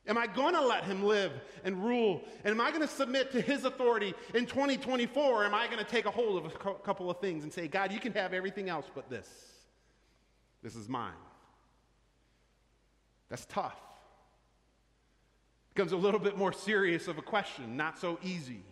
Am 0.07 0.19
I 0.19 0.27
going 0.27 0.55
to 0.55 0.61
let 0.61 0.85
him 0.85 1.05
live 1.05 1.33
and 1.63 1.85
rule? 1.85 2.23
And 2.45 2.53
am 2.53 2.61
I 2.61 2.71
going 2.71 2.83
to 2.83 2.89
submit 2.89 3.31
to 3.33 3.41
his 3.41 3.65
authority 3.65 4.15
in 4.35 4.47
2024? 4.47 5.23
Or 5.23 5.45
am 5.45 5.55
I 5.55 5.67
going 5.67 5.79
to 5.79 5.85
take 5.85 6.07
a 6.07 6.11
hold 6.11 6.45
of 6.45 6.53
a 6.53 6.75
couple 6.81 7.09
of 7.09 7.21
things 7.21 7.45
and 7.45 7.53
say, 7.53 7.69
God, 7.69 7.93
you 7.93 8.01
can 8.01 8.13
have 8.15 8.33
everything 8.33 8.69
else 8.69 8.87
but 8.95 9.09
this? 9.09 9.29
This 10.63 10.75
is 10.75 10.89
mine. 10.89 11.13
That's 13.29 13.47
tough. 13.47 13.77
Becomes 15.75 15.93
a 15.93 15.97
little 15.97 16.21
bit 16.21 16.37
more 16.37 16.53
serious 16.53 17.09
of 17.09 17.19
a 17.19 17.23
question, 17.23 17.77
not 17.77 17.99
so 17.99 18.19
easy. 18.23 18.63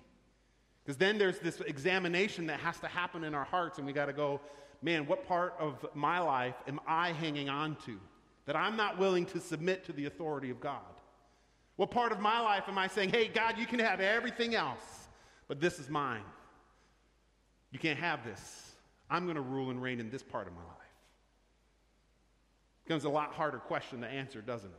Because 0.84 0.96
then 0.96 1.16
there's 1.16 1.38
this 1.38 1.60
examination 1.60 2.46
that 2.46 2.60
has 2.60 2.78
to 2.80 2.88
happen 2.88 3.22
in 3.24 3.34
our 3.34 3.44
hearts, 3.44 3.78
and 3.78 3.86
we 3.86 3.92
got 3.92 4.06
to 4.06 4.12
go, 4.12 4.40
man, 4.82 5.06
what 5.06 5.26
part 5.26 5.54
of 5.58 5.86
my 5.94 6.18
life 6.18 6.56
am 6.66 6.80
I 6.86 7.12
hanging 7.12 7.48
on 7.48 7.76
to 7.86 7.98
that 8.46 8.56
I'm 8.56 8.76
not 8.76 8.98
willing 8.98 9.26
to 9.26 9.40
submit 9.40 9.84
to 9.84 9.92
the 9.92 10.06
authority 10.06 10.50
of 10.50 10.60
God? 10.60 10.80
What 11.80 11.90
part 11.90 12.12
of 12.12 12.20
my 12.20 12.38
life 12.40 12.64
am 12.68 12.76
I 12.76 12.88
saying, 12.88 13.08
hey, 13.08 13.28
God, 13.28 13.56
you 13.56 13.64
can 13.64 13.78
have 13.78 14.00
everything 14.00 14.54
else, 14.54 15.08
but 15.48 15.62
this 15.62 15.78
is 15.78 15.88
mine? 15.88 16.20
You 17.70 17.78
can't 17.78 17.98
have 17.98 18.22
this. 18.22 18.72
I'm 19.08 19.24
going 19.24 19.36
to 19.36 19.40
rule 19.40 19.70
and 19.70 19.80
reign 19.80 19.98
in 19.98 20.10
this 20.10 20.22
part 20.22 20.46
of 20.46 20.52
my 20.52 20.60
life. 20.60 20.76
Becomes 22.84 23.04
a 23.04 23.08
lot 23.08 23.32
harder 23.32 23.56
question 23.56 24.02
to 24.02 24.06
answer, 24.06 24.42
doesn't 24.42 24.68
it? 24.68 24.76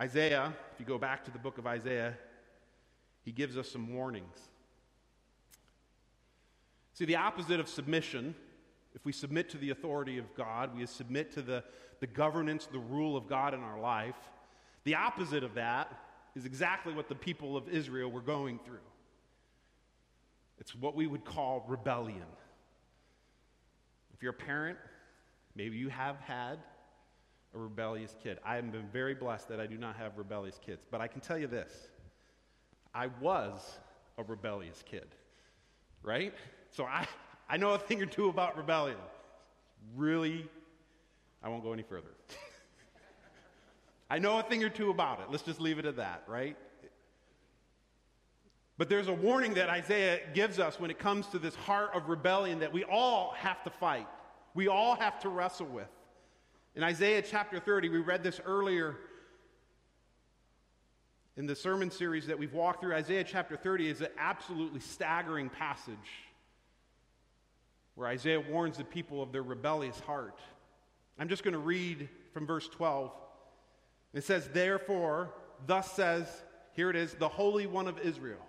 Isaiah, 0.00 0.54
if 0.72 0.78
you 0.78 0.86
go 0.86 0.98
back 0.98 1.24
to 1.24 1.32
the 1.32 1.38
book 1.40 1.58
of 1.58 1.66
Isaiah, 1.66 2.14
he 3.24 3.32
gives 3.32 3.58
us 3.58 3.68
some 3.68 3.92
warnings. 3.92 4.38
See, 6.92 7.06
the 7.06 7.16
opposite 7.16 7.58
of 7.58 7.68
submission, 7.68 8.36
if 8.94 9.04
we 9.04 9.10
submit 9.10 9.50
to 9.50 9.58
the 9.58 9.70
authority 9.70 10.16
of 10.16 10.32
God, 10.36 10.76
we 10.76 10.86
submit 10.86 11.32
to 11.32 11.42
the, 11.42 11.64
the 11.98 12.06
governance, 12.06 12.66
the 12.66 12.78
rule 12.78 13.16
of 13.16 13.26
God 13.26 13.52
in 13.52 13.58
our 13.58 13.80
life, 13.80 14.14
the 14.84 14.94
opposite 14.94 15.44
of 15.44 15.54
that 15.54 15.90
is 16.36 16.46
exactly 16.46 16.92
what 16.92 17.08
the 17.08 17.14
people 17.14 17.56
of 17.56 17.68
Israel 17.68 18.10
were 18.10 18.20
going 18.20 18.58
through. 18.64 18.78
It's 20.58 20.74
what 20.74 20.94
we 20.94 21.06
would 21.06 21.24
call 21.24 21.64
rebellion. 21.68 22.26
If 24.12 24.22
you're 24.22 24.30
a 24.30 24.34
parent, 24.34 24.78
maybe 25.56 25.76
you 25.76 25.88
have 25.88 26.16
had 26.20 26.58
a 27.54 27.58
rebellious 27.58 28.14
kid. 28.22 28.38
I 28.44 28.56
have 28.56 28.70
been 28.70 28.88
very 28.92 29.14
blessed 29.14 29.48
that 29.48 29.60
I 29.60 29.66
do 29.66 29.78
not 29.78 29.96
have 29.96 30.18
rebellious 30.18 30.58
kids. 30.64 30.84
But 30.90 31.00
I 31.00 31.08
can 31.08 31.20
tell 31.20 31.38
you 31.38 31.46
this 31.46 31.88
I 32.94 33.08
was 33.20 33.78
a 34.18 34.22
rebellious 34.22 34.82
kid, 34.84 35.06
right? 36.02 36.34
So 36.70 36.84
I, 36.84 37.06
I 37.48 37.56
know 37.56 37.70
a 37.70 37.78
thing 37.78 38.02
or 38.02 38.06
two 38.06 38.28
about 38.28 38.56
rebellion. 38.56 38.98
Really, 39.96 40.48
I 41.42 41.48
won't 41.48 41.62
go 41.62 41.72
any 41.72 41.82
further. 41.82 42.10
I 44.14 44.18
know 44.20 44.38
a 44.38 44.44
thing 44.44 44.62
or 44.62 44.68
two 44.68 44.90
about 44.90 45.18
it. 45.18 45.26
Let's 45.28 45.42
just 45.42 45.60
leave 45.60 45.80
it 45.80 45.86
at 45.86 45.96
that, 45.96 46.22
right? 46.28 46.56
But 48.78 48.88
there's 48.88 49.08
a 49.08 49.12
warning 49.12 49.54
that 49.54 49.68
Isaiah 49.68 50.20
gives 50.34 50.60
us 50.60 50.78
when 50.78 50.92
it 50.92 51.00
comes 51.00 51.26
to 51.30 51.40
this 51.40 51.56
heart 51.56 51.90
of 51.94 52.08
rebellion 52.08 52.60
that 52.60 52.72
we 52.72 52.84
all 52.84 53.34
have 53.36 53.64
to 53.64 53.70
fight. 53.70 54.06
We 54.54 54.68
all 54.68 54.94
have 54.94 55.18
to 55.22 55.28
wrestle 55.28 55.66
with. 55.66 55.88
In 56.76 56.84
Isaiah 56.84 57.22
chapter 57.22 57.58
30, 57.58 57.88
we 57.88 57.98
read 57.98 58.22
this 58.22 58.40
earlier 58.46 58.94
in 61.36 61.46
the 61.46 61.56
sermon 61.56 61.90
series 61.90 62.28
that 62.28 62.38
we've 62.38 62.54
walked 62.54 62.82
through. 62.82 62.94
Isaiah 62.94 63.24
chapter 63.24 63.56
30 63.56 63.88
is 63.88 64.00
an 64.00 64.10
absolutely 64.16 64.78
staggering 64.78 65.50
passage 65.50 65.96
where 67.96 68.06
Isaiah 68.06 68.38
warns 68.38 68.76
the 68.76 68.84
people 68.84 69.24
of 69.24 69.32
their 69.32 69.42
rebellious 69.42 69.98
heart. 69.98 70.38
I'm 71.18 71.28
just 71.28 71.42
going 71.42 71.54
to 71.54 71.58
read 71.58 72.08
from 72.32 72.46
verse 72.46 72.68
12. 72.68 73.10
It 74.14 74.24
says, 74.24 74.48
Therefore, 74.52 75.34
thus 75.66 75.92
says, 75.92 76.26
here 76.72 76.90
it 76.90 76.96
is, 76.96 77.14
the 77.14 77.28
Holy 77.28 77.66
One 77.66 77.86
of 77.86 77.98
Israel. 77.98 78.40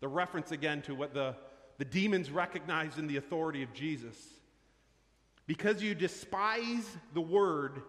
The 0.00 0.08
reference 0.08 0.52
again 0.52 0.82
to 0.82 0.94
what 0.94 1.14
the, 1.14 1.34
the 1.78 1.84
demons 1.84 2.30
recognize 2.30 2.98
in 2.98 3.06
the 3.06 3.16
authority 3.16 3.62
of 3.62 3.72
Jesus. 3.72 4.16
Because 5.46 5.82
you 5.82 5.94
despise 5.94 6.86
the 7.12 7.20
word 7.20 7.82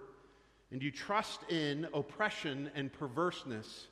and 0.72 0.82
you 0.82 0.92
trust 0.92 1.40
in 1.50 1.88
oppression 1.94 2.70
and 2.76 2.92
perverseness 2.92 3.88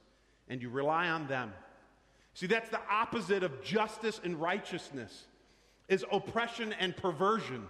and 0.50 0.62
you 0.62 0.70
rely 0.70 1.08
on 1.10 1.28
them. 1.28 1.54
See, 2.34 2.48
that's 2.48 2.70
the 2.70 2.82
opposite 2.90 3.44
of 3.44 3.64
justice 3.64 4.20
and 4.24 4.36
righteousness 4.36 5.26
is 5.88 6.04
oppression 6.12 6.74
and 6.74 6.96
perversion. 6.96 7.68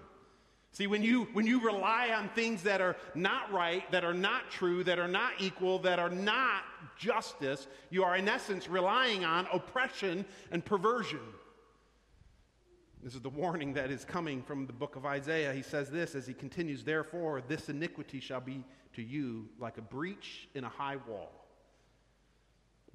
See, 0.73 0.87
when 0.87 1.03
you, 1.03 1.27
when 1.33 1.45
you 1.45 1.63
rely 1.63 2.09
on 2.09 2.29
things 2.29 2.63
that 2.63 2.81
are 2.81 2.95
not 3.13 3.51
right, 3.53 3.89
that 3.91 4.03
are 4.03 4.13
not 4.13 4.49
true, 4.49 4.83
that 4.85 4.97
are 4.97 5.07
not 5.07 5.33
equal, 5.39 5.77
that 5.79 5.99
are 5.99 6.09
not 6.09 6.63
justice, 6.97 7.67
you 7.91 8.03
are 8.03 8.15
in 8.15 8.27
essence 8.27 8.67
relying 8.67 9.23
on 9.23 9.47
oppression 9.53 10.25
and 10.51 10.65
perversion. 10.65 11.19
This 13.03 13.13
is 13.13 13.21
the 13.21 13.29
warning 13.29 13.73
that 13.73 13.91
is 13.91 14.03
coming 14.03 14.41
from 14.41 14.65
the 14.65 14.73
book 14.73 14.95
of 14.95 15.05
Isaiah. 15.05 15.53
He 15.53 15.61
says 15.61 15.91
this 15.91 16.15
as 16.15 16.25
he 16.25 16.33
continues, 16.33 16.83
Therefore, 16.83 17.43
this 17.47 17.69
iniquity 17.69 18.19
shall 18.19 18.41
be 18.41 18.63
to 18.93 19.03
you 19.03 19.49
like 19.59 19.77
a 19.77 19.81
breach 19.81 20.49
in 20.55 20.63
a 20.63 20.69
high 20.69 20.97
wall, 21.07 21.45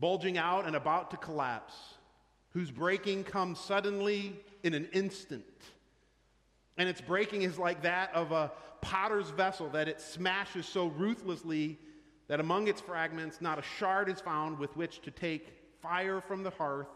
bulging 0.00 0.36
out 0.36 0.66
and 0.66 0.74
about 0.74 1.12
to 1.12 1.16
collapse, 1.16 1.74
whose 2.50 2.72
breaking 2.72 3.22
comes 3.22 3.60
suddenly 3.60 4.40
in 4.64 4.74
an 4.74 4.88
instant. 4.92 5.44
And 6.78 6.88
its 6.88 7.00
breaking 7.00 7.42
is 7.42 7.58
like 7.58 7.82
that 7.82 8.14
of 8.14 8.32
a 8.32 8.52
potter's 8.80 9.30
vessel, 9.30 9.68
that 9.70 9.88
it 9.88 10.00
smashes 10.00 10.64
so 10.64 10.86
ruthlessly 10.86 11.78
that 12.28 12.40
among 12.40 12.68
its 12.68 12.80
fragments 12.80 13.40
not 13.40 13.58
a 13.58 13.62
shard 13.62 14.08
is 14.08 14.20
found 14.20 14.58
with 14.58 14.76
which 14.76 15.02
to 15.02 15.10
take 15.10 15.48
fire 15.82 16.20
from 16.20 16.42
the 16.42 16.50
hearth 16.50 16.88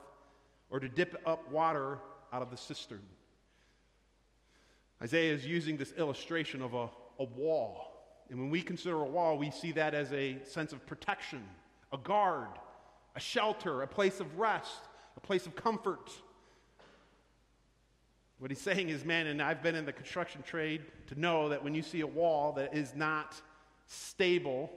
or 0.71 0.79
to 0.79 0.89
dip 0.89 1.21
up 1.27 1.51
water 1.51 1.99
out 2.33 2.43
of 2.43 2.51
the 2.51 2.57
cistern. 2.57 3.03
Isaiah 5.03 5.35
is 5.35 5.45
using 5.45 5.77
this 5.77 5.93
illustration 5.99 6.63
of 6.63 6.75
a, 6.75 6.89
a 7.19 7.25
wall. 7.25 7.89
And 8.31 8.39
when 8.39 8.51
we 8.51 8.63
consider 8.63 8.97
a 8.97 9.05
wall, 9.05 9.37
we 9.37 9.51
see 9.51 9.73
that 9.73 9.95
as 9.95 10.13
a 10.13 10.39
sense 10.45 10.73
of 10.73 10.87
protection, 10.87 11.43
a 11.93 11.99
guard, 11.99 12.49
a 13.17 13.21
shelter, 13.21 13.83
a 13.83 13.87
place 13.87 14.21
of 14.21 14.39
rest, 14.39 14.85
a 15.17 15.21
place 15.21 15.47
of 15.47 15.57
comfort. 15.57 16.11
What 18.43 18.51
he's 18.51 18.61
saying 18.61 18.89
is, 18.89 19.05
man, 19.05 19.29
and 19.29 19.41
I've 19.41 19.63
been 19.63 19.77
in 19.77 19.87
the 19.87 19.93
construction 19.93 20.43
trade 20.43 20.83
to 21.07 21.21
know 21.21 21.51
that 21.51 21.63
when 21.63 21.77
you 21.77 21.83
see 21.83 22.01
a 22.01 22.07
wall 22.09 22.55
that 22.55 22.77
is 22.77 22.93
not 22.93 23.41
stable, 23.87 24.69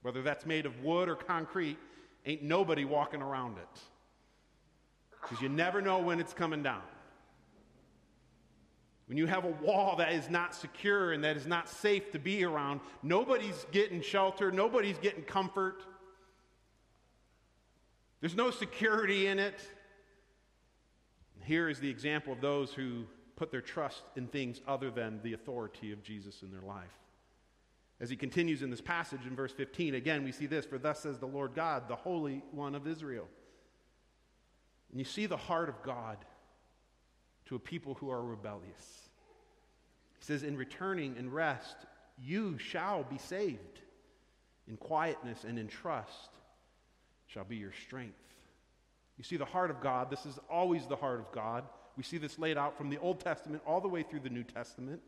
whether 0.00 0.20
that's 0.20 0.44
made 0.44 0.66
of 0.66 0.82
wood 0.82 1.08
or 1.08 1.14
concrete, 1.14 1.78
ain't 2.26 2.42
nobody 2.42 2.84
walking 2.84 3.22
around 3.22 3.58
it. 3.58 3.80
Because 5.12 5.40
you 5.40 5.48
never 5.48 5.80
know 5.80 6.00
when 6.00 6.18
it's 6.18 6.32
coming 6.32 6.64
down. 6.64 6.82
When 9.06 9.16
you 9.16 9.26
have 9.26 9.44
a 9.44 9.52
wall 9.64 9.94
that 9.98 10.12
is 10.12 10.28
not 10.28 10.52
secure 10.52 11.12
and 11.12 11.22
that 11.22 11.36
is 11.36 11.46
not 11.46 11.68
safe 11.68 12.10
to 12.10 12.18
be 12.18 12.42
around, 12.42 12.80
nobody's 13.00 13.64
getting 13.70 14.02
shelter, 14.02 14.50
nobody's 14.50 14.98
getting 14.98 15.22
comfort. 15.22 15.84
There's 18.20 18.34
no 18.34 18.50
security 18.50 19.28
in 19.28 19.38
it. 19.38 19.60
Here 21.44 21.68
is 21.68 21.80
the 21.80 21.90
example 21.90 22.32
of 22.32 22.40
those 22.40 22.72
who 22.72 23.04
put 23.36 23.50
their 23.50 23.60
trust 23.60 24.02
in 24.16 24.28
things 24.28 24.60
other 24.66 24.90
than 24.90 25.20
the 25.22 25.32
authority 25.32 25.92
of 25.92 26.02
Jesus 26.02 26.42
in 26.42 26.50
their 26.50 26.62
life. 26.62 26.98
As 28.00 28.10
he 28.10 28.16
continues 28.16 28.62
in 28.62 28.70
this 28.70 28.80
passage 28.80 29.26
in 29.26 29.36
verse 29.36 29.52
15, 29.52 29.94
again, 29.94 30.24
we 30.24 30.32
see 30.32 30.46
this 30.46 30.66
For 30.66 30.78
thus 30.78 31.00
says 31.00 31.18
the 31.18 31.26
Lord 31.26 31.54
God, 31.54 31.88
the 31.88 31.96
Holy 31.96 32.42
One 32.50 32.74
of 32.74 32.86
Israel. 32.86 33.28
And 34.90 34.98
you 34.98 35.04
see 35.04 35.26
the 35.26 35.36
heart 35.36 35.68
of 35.68 35.82
God 35.82 36.18
to 37.46 37.56
a 37.56 37.60
people 37.60 37.94
who 37.94 38.10
are 38.10 38.22
rebellious. 38.22 39.08
He 40.18 40.24
says, 40.24 40.42
In 40.42 40.56
returning 40.56 41.16
and 41.16 41.32
rest, 41.32 41.76
you 42.20 42.58
shall 42.58 43.04
be 43.04 43.18
saved. 43.18 43.80
In 44.68 44.76
quietness 44.76 45.44
and 45.44 45.58
in 45.58 45.68
trust 45.68 46.30
shall 47.26 47.44
be 47.44 47.56
your 47.56 47.72
strength. 47.72 48.31
You 49.18 49.24
see 49.24 49.36
the 49.36 49.44
heart 49.44 49.70
of 49.70 49.80
God. 49.80 50.10
This 50.10 50.26
is 50.26 50.38
always 50.50 50.86
the 50.86 50.96
heart 50.96 51.20
of 51.20 51.30
God. 51.32 51.64
We 51.96 52.02
see 52.02 52.18
this 52.18 52.38
laid 52.38 52.56
out 52.56 52.76
from 52.76 52.88
the 52.90 52.98
Old 52.98 53.20
Testament 53.20 53.62
all 53.66 53.80
the 53.80 53.88
way 53.88 54.02
through 54.02 54.20
the 54.20 54.30
New 54.30 54.44
Testament. 54.44 55.00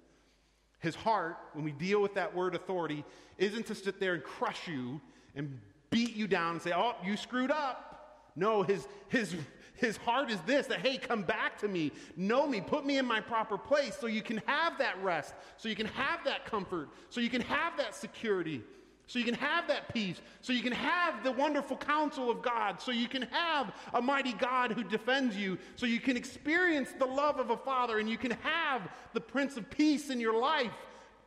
His 0.81 0.95
heart, 0.95 1.39
when 1.55 1.65
we 1.65 1.73
deal 1.73 2.03
with 2.03 2.15
that 2.15 2.35
word 2.35 2.55
authority, 2.55 3.05
isn't 3.39 3.67
to 3.67 3.75
sit 3.75 4.01
there 4.01 4.15
and 4.15 4.23
crush 4.23 4.69
you 4.69 5.01
and 5.35 5.59
beat 5.91 6.15
you 6.15 6.27
down 6.27 6.53
and 6.53 6.63
say, 6.63 6.73
oh, 6.75 6.95
you 7.05 7.17
screwed 7.17 7.51
up. 7.51 8.31
No, 8.37 8.63
his, 8.63 8.87
his, 9.09 9.35
his 9.75 9.97
heart 9.97 10.31
is 10.31 10.41
this 10.43 10.67
that, 10.67 10.81
hey, 10.81 10.99
come 10.99 11.23
back 11.23 11.59
to 11.61 11.69
me, 11.69 11.93
know 12.17 12.47
me, 12.47 12.61
put 12.61 12.85
me 12.85 12.99
in 12.99 13.07
my 13.07 13.21
proper 13.21 13.57
place 13.57 13.97
so 13.99 14.07
you 14.07 14.23
can 14.23 14.43
have 14.47 14.77
that 14.79 15.03
rest, 15.03 15.35
so 15.57 15.69
you 15.69 15.77
can 15.77 15.87
have 15.87 16.25
that 16.25 16.45
comfort, 16.45 16.89
so 17.11 17.21
you 17.21 17.31
can 17.31 17.43
have 17.43 17.77
that 17.79 17.95
security. 17.95 18.63
So 19.07 19.19
you 19.19 19.25
can 19.25 19.35
have 19.35 19.69
that 19.69 19.93
peace. 19.93 20.21
So 20.41 20.53
you 20.53 20.63
can 20.63 20.73
have 20.73 21.23
the 21.23 21.33
wonderful 21.33 21.77
counsel 21.77 22.31
of 22.31 22.41
God. 22.41 22.81
So 22.81 22.91
you 22.91 23.07
can 23.07 23.23
have 23.31 23.75
a 23.93 24.01
mighty 24.01 24.33
God 24.33 24.73
who 24.73 24.83
defends 24.83 25.37
you. 25.37 25.59
So 25.77 25.87
you 25.87 26.01
can 26.01 26.17
experience 26.17 26.91
the 26.99 27.05
love 27.05 27.39
of 27.39 27.51
a 27.51 27.57
father 27.57 27.99
and 27.99 28.09
you 28.09 28.17
can 28.17 28.33
have 28.43 28.89
the 29.13 29.21
Prince 29.21 29.57
of 29.57 29.69
Peace 29.71 30.09
in 30.09 30.21
your 30.21 30.41
life. 30.41 30.73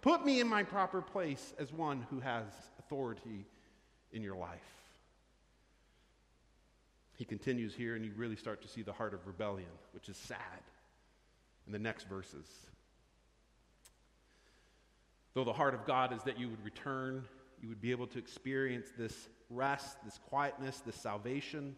Put 0.01 0.25
me 0.25 0.39
in 0.39 0.47
my 0.47 0.63
proper 0.63 1.01
place 1.01 1.53
as 1.59 1.71
one 1.71 2.05
who 2.09 2.19
has 2.19 2.45
authority 2.79 3.45
in 4.11 4.23
your 4.23 4.35
life. 4.35 4.59
He 7.15 7.25
continues 7.25 7.75
here 7.75 7.95
and 7.95 8.05
you 8.05 8.11
really 8.15 8.35
start 8.35 8.61
to 8.61 8.67
see 8.67 8.81
the 8.81 8.93
heart 8.93 9.13
of 9.13 9.25
rebellion, 9.27 9.69
which 9.93 10.09
is 10.09 10.17
sad 10.17 10.37
in 11.65 11.73
the 11.73 11.79
next 11.79 12.07
verses. 12.07 12.45
Though 15.33 15.43
the 15.43 15.53
heart 15.53 15.75
of 15.75 15.85
God 15.85 16.13
is 16.13 16.23
that 16.23 16.39
you 16.39 16.49
would 16.49 16.63
return 16.63 17.25
you 17.61 17.69
would 17.69 17.81
be 17.81 17.91
able 17.91 18.07
to 18.07 18.19
experience 18.19 18.87
this 18.97 19.29
rest, 19.49 19.97
this 20.03 20.19
quietness, 20.29 20.81
this 20.85 20.95
salvation. 20.95 21.75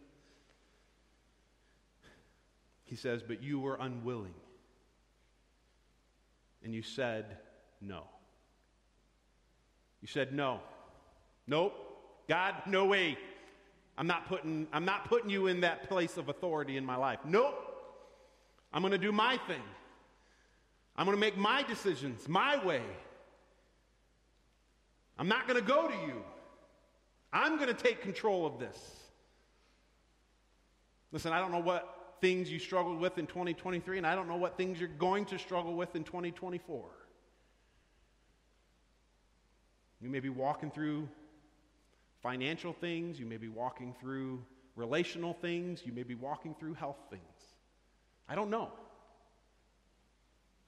He 2.85 2.95
says, 2.95 3.21
But 3.21 3.41
you 3.43 3.59
were 3.59 3.77
unwilling. 3.79 4.33
And 6.63 6.73
you 6.73 6.81
said, 6.81 7.37
No. 7.81 8.03
You 10.01 10.07
said, 10.07 10.33
No. 10.33 10.59
Nope. 11.47 11.73
God, 12.27 12.55
no 12.67 12.85
way. 12.85 13.17
I'm 13.97 14.07
not 14.07 14.27
putting, 14.27 14.67
I'm 14.71 14.85
not 14.85 15.05
putting 15.05 15.29
you 15.29 15.47
in 15.47 15.61
that 15.61 15.89
place 15.89 16.17
of 16.17 16.29
authority 16.29 16.77
in 16.77 16.85
my 16.85 16.95
life. 16.95 17.19
Nope. 17.25 17.55
I'm 18.71 18.81
going 18.81 18.91
to 18.91 18.97
do 18.97 19.11
my 19.11 19.37
thing. 19.47 19.61
I'm 20.95 21.05
going 21.05 21.17
to 21.17 21.21
make 21.21 21.37
my 21.37 21.63
decisions 21.63 22.27
my 22.27 22.63
way. 22.63 22.81
I'm 25.19 25.27
not 25.27 25.47
going 25.47 25.59
to 25.59 25.65
go 25.65 25.87
to 25.87 25.93
you. 26.07 26.23
I'm 27.33 27.57
going 27.57 27.67
to 27.67 27.73
take 27.73 28.01
control 28.01 28.47
of 28.47 28.57
this. 28.57 28.77
Listen, 31.11 31.33
I 31.33 31.39
don't 31.39 31.51
know 31.51 31.59
what 31.59 32.15
things 32.21 32.49
you 32.49 32.57
struggled 32.57 32.99
with 32.99 33.17
in 33.17 33.27
2023, 33.27 33.97
and 33.97 34.07
I 34.07 34.15
don't 34.15 34.29
know 34.29 34.37
what 34.37 34.57
things 34.57 34.79
you're 34.79 34.87
going 34.87 35.25
to 35.25 35.37
struggle 35.37 35.75
with 35.75 35.95
in 35.95 36.05
2024. 36.05 36.85
You 40.01 40.09
may 40.09 40.21
be 40.21 40.29
walking 40.29 40.71
through 40.71 41.09
financial 42.23 42.71
things, 42.71 43.19
you 43.19 43.25
may 43.25 43.37
be 43.37 43.49
walking 43.49 43.93
through 43.99 44.41
relational 44.77 45.33
things, 45.33 45.81
you 45.85 45.91
may 45.91 46.03
be 46.03 46.15
walking 46.15 46.55
through 46.57 46.75
health 46.75 46.99
things. 47.09 47.21
I 48.29 48.35
don't 48.35 48.49
know. 48.49 48.71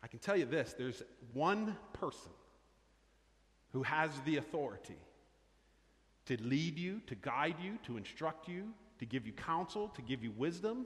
I 0.03 0.07
can 0.07 0.19
tell 0.19 0.35
you 0.35 0.45
this 0.45 0.73
there's 0.77 1.03
one 1.33 1.77
person 1.93 2.31
who 3.73 3.83
has 3.83 4.11
the 4.25 4.37
authority 4.37 4.97
to 6.25 6.41
lead 6.41 6.77
you, 6.77 7.01
to 7.07 7.15
guide 7.15 7.55
you, 7.61 7.77
to 7.85 7.97
instruct 7.97 8.47
you, 8.47 8.67
to 8.99 9.05
give 9.05 9.25
you 9.25 9.33
counsel, 9.33 9.89
to 9.89 10.01
give 10.01 10.23
you 10.23 10.31
wisdom. 10.31 10.85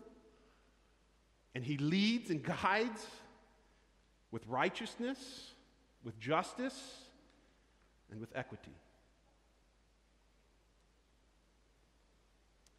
And 1.54 1.64
he 1.64 1.78
leads 1.78 2.30
and 2.30 2.44
guides 2.64 3.06
with 4.32 4.46
righteousness, 4.48 5.54
with 6.04 6.20
justice, 6.20 6.80
and 8.12 8.20
with 8.20 8.30
equity. 8.36 8.76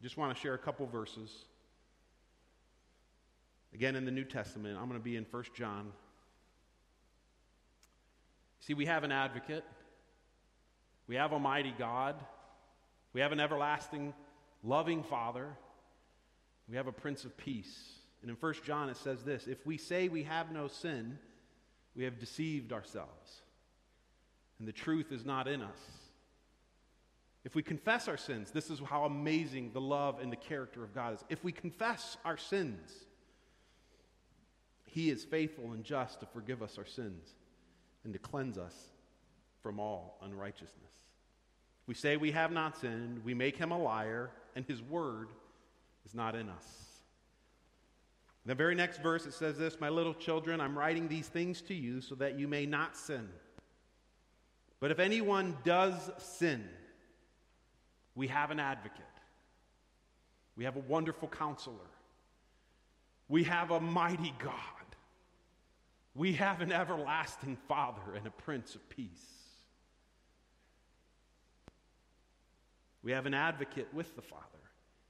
Just 0.01 0.17
want 0.17 0.35
to 0.35 0.39
share 0.39 0.53
a 0.53 0.59
couple 0.59 0.85
verses. 0.85 1.31
Again, 3.73 3.95
in 3.95 4.05
the 4.05 4.11
New 4.11 4.23
Testament, 4.23 4.77
I'm 4.79 4.87
going 4.87 4.99
to 4.99 5.03
be 5.03 5.17
in 5.17 5.25
1 5.29 5.43
John. 5.55 5.91
See, 8.59 8.73
we 8.73 8.85
have 8.85 9.03
an 9.03 9.11
advocate, 9.11 9.63
we 11.07 11.15
have 11.15 11.33
Almighty 11.33 11.73
God, 11.77 12.15
we 13.13 13.21
have 13.21 13.31
an 13.31 13.39
everlasting, 13.39 14.13
loving 14.63 15.03
Father, 15.03 15.47
we 16.69 16.75
have 16.75 16.87
a 16.87 16.91
Prince 16.91 17.23
of 17.23 17.37
Peace. 17.37 17.93
And 18.21 18.29
in 18.29 18.37
1 18.37 18.53
John, 18.65 18.89
it 18.89 18.97
says 18.97 19.23
this 19.23 19.47
If 19.47 19.65
we 19.65 19.77
say 19.77 20.09
we 20.09 20.23
have 20.23 20.51
no 20.51 20.67
sin, 20.67 21.17
we 21.95 22.03
have 22.03 22.19
deceived 22.19 22.73
ourselves, 22.73 23.41
and 24.59 24.67
the 24.67 24.73
truth 24.73 25.11
is 25.11 25.25
not 25.25 25.47
in 25.47 25.61
us. 25.61 25.79
If 27.45 27.55
we 27.55 27.63
confess 27.63 28.09
our 28.09 28.17
sins, 28.17 28.51
this 28.51 28.69
is 28.69 28.81
how 28.85 29.05
amazing 29.05 29.71
the 29.71 29.79
love 29.79 30.19
and 30.19 30.29
the 30.29 30.37
character 30.37 30.83
of 30.83 30.93
God 30.93 31.13
is. 31.13 31.23
If 31.29 31.45
we 31.45 31.53
confess 31.53 32.17
our 32.25 32.35
sins, 32.35 32.91
He 34.85 35.09
is 35.09 35.23
faithful 35.23 35.71
and 35.71 35.85
just 35.85 36.19
to 36.19 36.25
forgive 36.25 36.61
us 36.61 36.77
our 36.77 36.85
sins 36.85 37.23
and 38.03 38.11
to 38.11 38.19
cleanse 38.19 38.57
us 38.57 38.75
from 39.67 39.81
all 39.81 40.17
unrighteousness. 40.23 40.93
We 41.87 41.93
say 41.93 42.15
we 42.15 42.31
have 42.31 42.53
not 42.53 42.77
sinned, 42.77 43.21
we 43.25 43.33
make 43.33 43.57
Him 43.57 43.71
a 43.71 43.77
liar, 43.77 44.31
and 44.55 44.63
His 44.63 44.81
word 44.81 45.27
is 46.05 46.15
not 46.15 46.35
in 46.35 46.47
us. 46.47 46.65
The 48.45 48.55
very 48.55 48.75
next 48.75 49.03
verse, 49.03 49.25
it 49.25 49.33
says 49.33 49.57
this 49.57 49.77
My 49.81 49.89
little 49.89 50.13
children, 50.13 50.61
I'm 50.61 50.77
writing 50.77 51.09
these 51.09 51.27
things 51.27 51.61
to 51.63 51.73
you 51.73 51.99
so 51.99 52.15
that 52.15 52.39
you 52.39 52.47
may 52.47 52.65
not 52.65 52.95
sin. 52.95 53.27
But 54.79 54.91
if 54.91 54.99
anyone 54.99 55.57
does 55.65 56.11
sin, 56.17 56.63
we 58.15 58.27
have 58.27 58.51
an 58.51 58.61
advocate. 58.61 59.03
We 60.55 60.63
have 60.63 60.77
a 60.77 60.81
wonderful 60.87 61.27
counselor. 61.27 61.75
We 63.27 63.43
have 63.43 63.71
a 63.71 63.81
mighty 63.81 64.33
God. 64.39 64.53
We 66.15 66.31
have 66.35 66.61
an 66.61 66.71
everlasting 66.71 67.57
Father 67.67 68.15
and 68.15 68.25
a 68.25 68.31
Prince 68.31 68.75
of 68.75 68.89
Peace. 68.89 69.36
We 73.03 73.11
have 73.11 73.25
an 73.25 73.33
advocate 73.33 73.87
with 73.93 74.15
the 74.15 74.21
Father, 74.21 74.43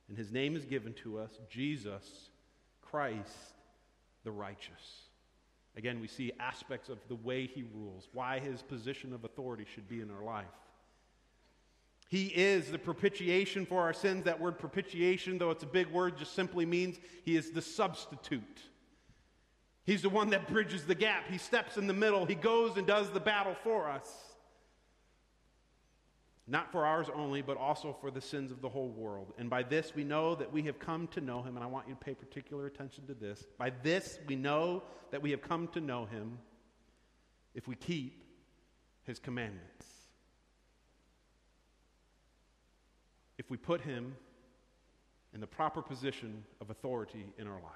and 0.07 0.17
his 0.17 0.31
name 0.31 0.55
is 0.55 0.65
given 0.65 0.93
to 1.03 1.19
us 1.19 1.31
Jesus 1.49 2.29
Christ 2.81 3.53
the 4.23 4.31
righteous. 4.31 5.07
Again, 5.75 5.99
we 5.99 6.07
see 6.07 6.31
aspects 6.39 6.89
of 6.89 6.97
the 7.07 7.15
way 7.15 7.45
he 7.45 7.63
rules, 7.73 8.09
why 8.11 8.39
his 8.39 8.61
position 8.61 9.13
of 9.13 9.23
authority 9.23 9.65
should 9.73 9.87
be 9.87 10.01
in 10.01 10.09
our 10.09 10.23
life. 10.23 10.45
He 12.09 12.27
is 12.27 12.71
the 12.71 12.79
propitiation 12.79 13.65
for 13.65 13.81
our 13.81 13.93
sins. 13.93 14.23
That 14.23 14.39
word 14.39 14.57
propitiation, 14.57 15.37
though 15.37 15.51
it's 15.51 15.63
a 15.63 15.67
big 15.67 15.87
word, 15.87 16.17
just 16.17 16.33
simply 16.33 16.65
means 16.65 16.97
he 17.23 17.35
is 17.35 17.51
the 17.51 17.61
substitute. 17.61 18.61
He's 19.85 20.01
the 20.01 20.09
one 20.09 20.29
that 20.31 20.47
bridges 20.47 20.85
the 20.85 20.95
gap. 20.95 21.29
He 21.29 21.37
steps 21.37 21.77
in 21.77 21.85
the 21.87 21.93
middle. 21.93 22.25
He 22.25 22.35
goes 22.35 22.77
and 22.77 22.87
does 22.87 23.09
the 23.11 23.19
battle 23.19 23.55
for 23.63 23.89
us. 23.89 24.09
Not 26.47 26.71
for 26.71 26.85
ours 26.85 27.07
only, 27.13 27.41
but 27.41 27.57
also 27.57 27.95
for 27.99 28.09
the 28.09 28.21
sins 28.21 28.51
of 28.51 28.61
the 28.61 28.69
whole 28.69 28.89
world. 28.89 29.33
And 29.37 29.49
by 29.49 29.63
this 29.63 29.93
we 29.93 30.03
know 30.03 30.33
that 30.35 30.51
we 30.51 30.63
have 30.63 30.79
come 30.79 31.07
to 31.09 31.21
know 31.21 31.41
him. 31.41 31.55
And 31.55 31.63
I 31.63 31.67
want 31.67 31.87
you 31.87 31.93
to 31.93 31.99
pay 31.99 32.13
particular 32.13 32.65
attention 32.67 33.05
to 33.07 33.13
this. 33.13 33.45
By 33.57 33.71
this 33.83 34.19
we 34.27 34.35
know 34.35 34.83
that 35.11 35.21
we 35.21 35.31
have 35.31 35.41
come 35.41 35.67
to 35.69 35.81
know 35.81 36.05
him 36.05 36.37
if 37.53 37.67
we 37.67 37.75
keep 37.75 38.23
his 39.03 39.19
commandments. 39.19 39.87
if 43.37 43.49
we 43.49 43.57
put 43.57 43.81
him 43.81 44.15
in 45.33 45.39
the 45.39 45.47
proper 45.47 45.81
position 45.81 46.43
of 46.59 46.69
authority 46.69 47.25
in 47.37 47.47
our 47.47 47.61
life. 47.61 47.73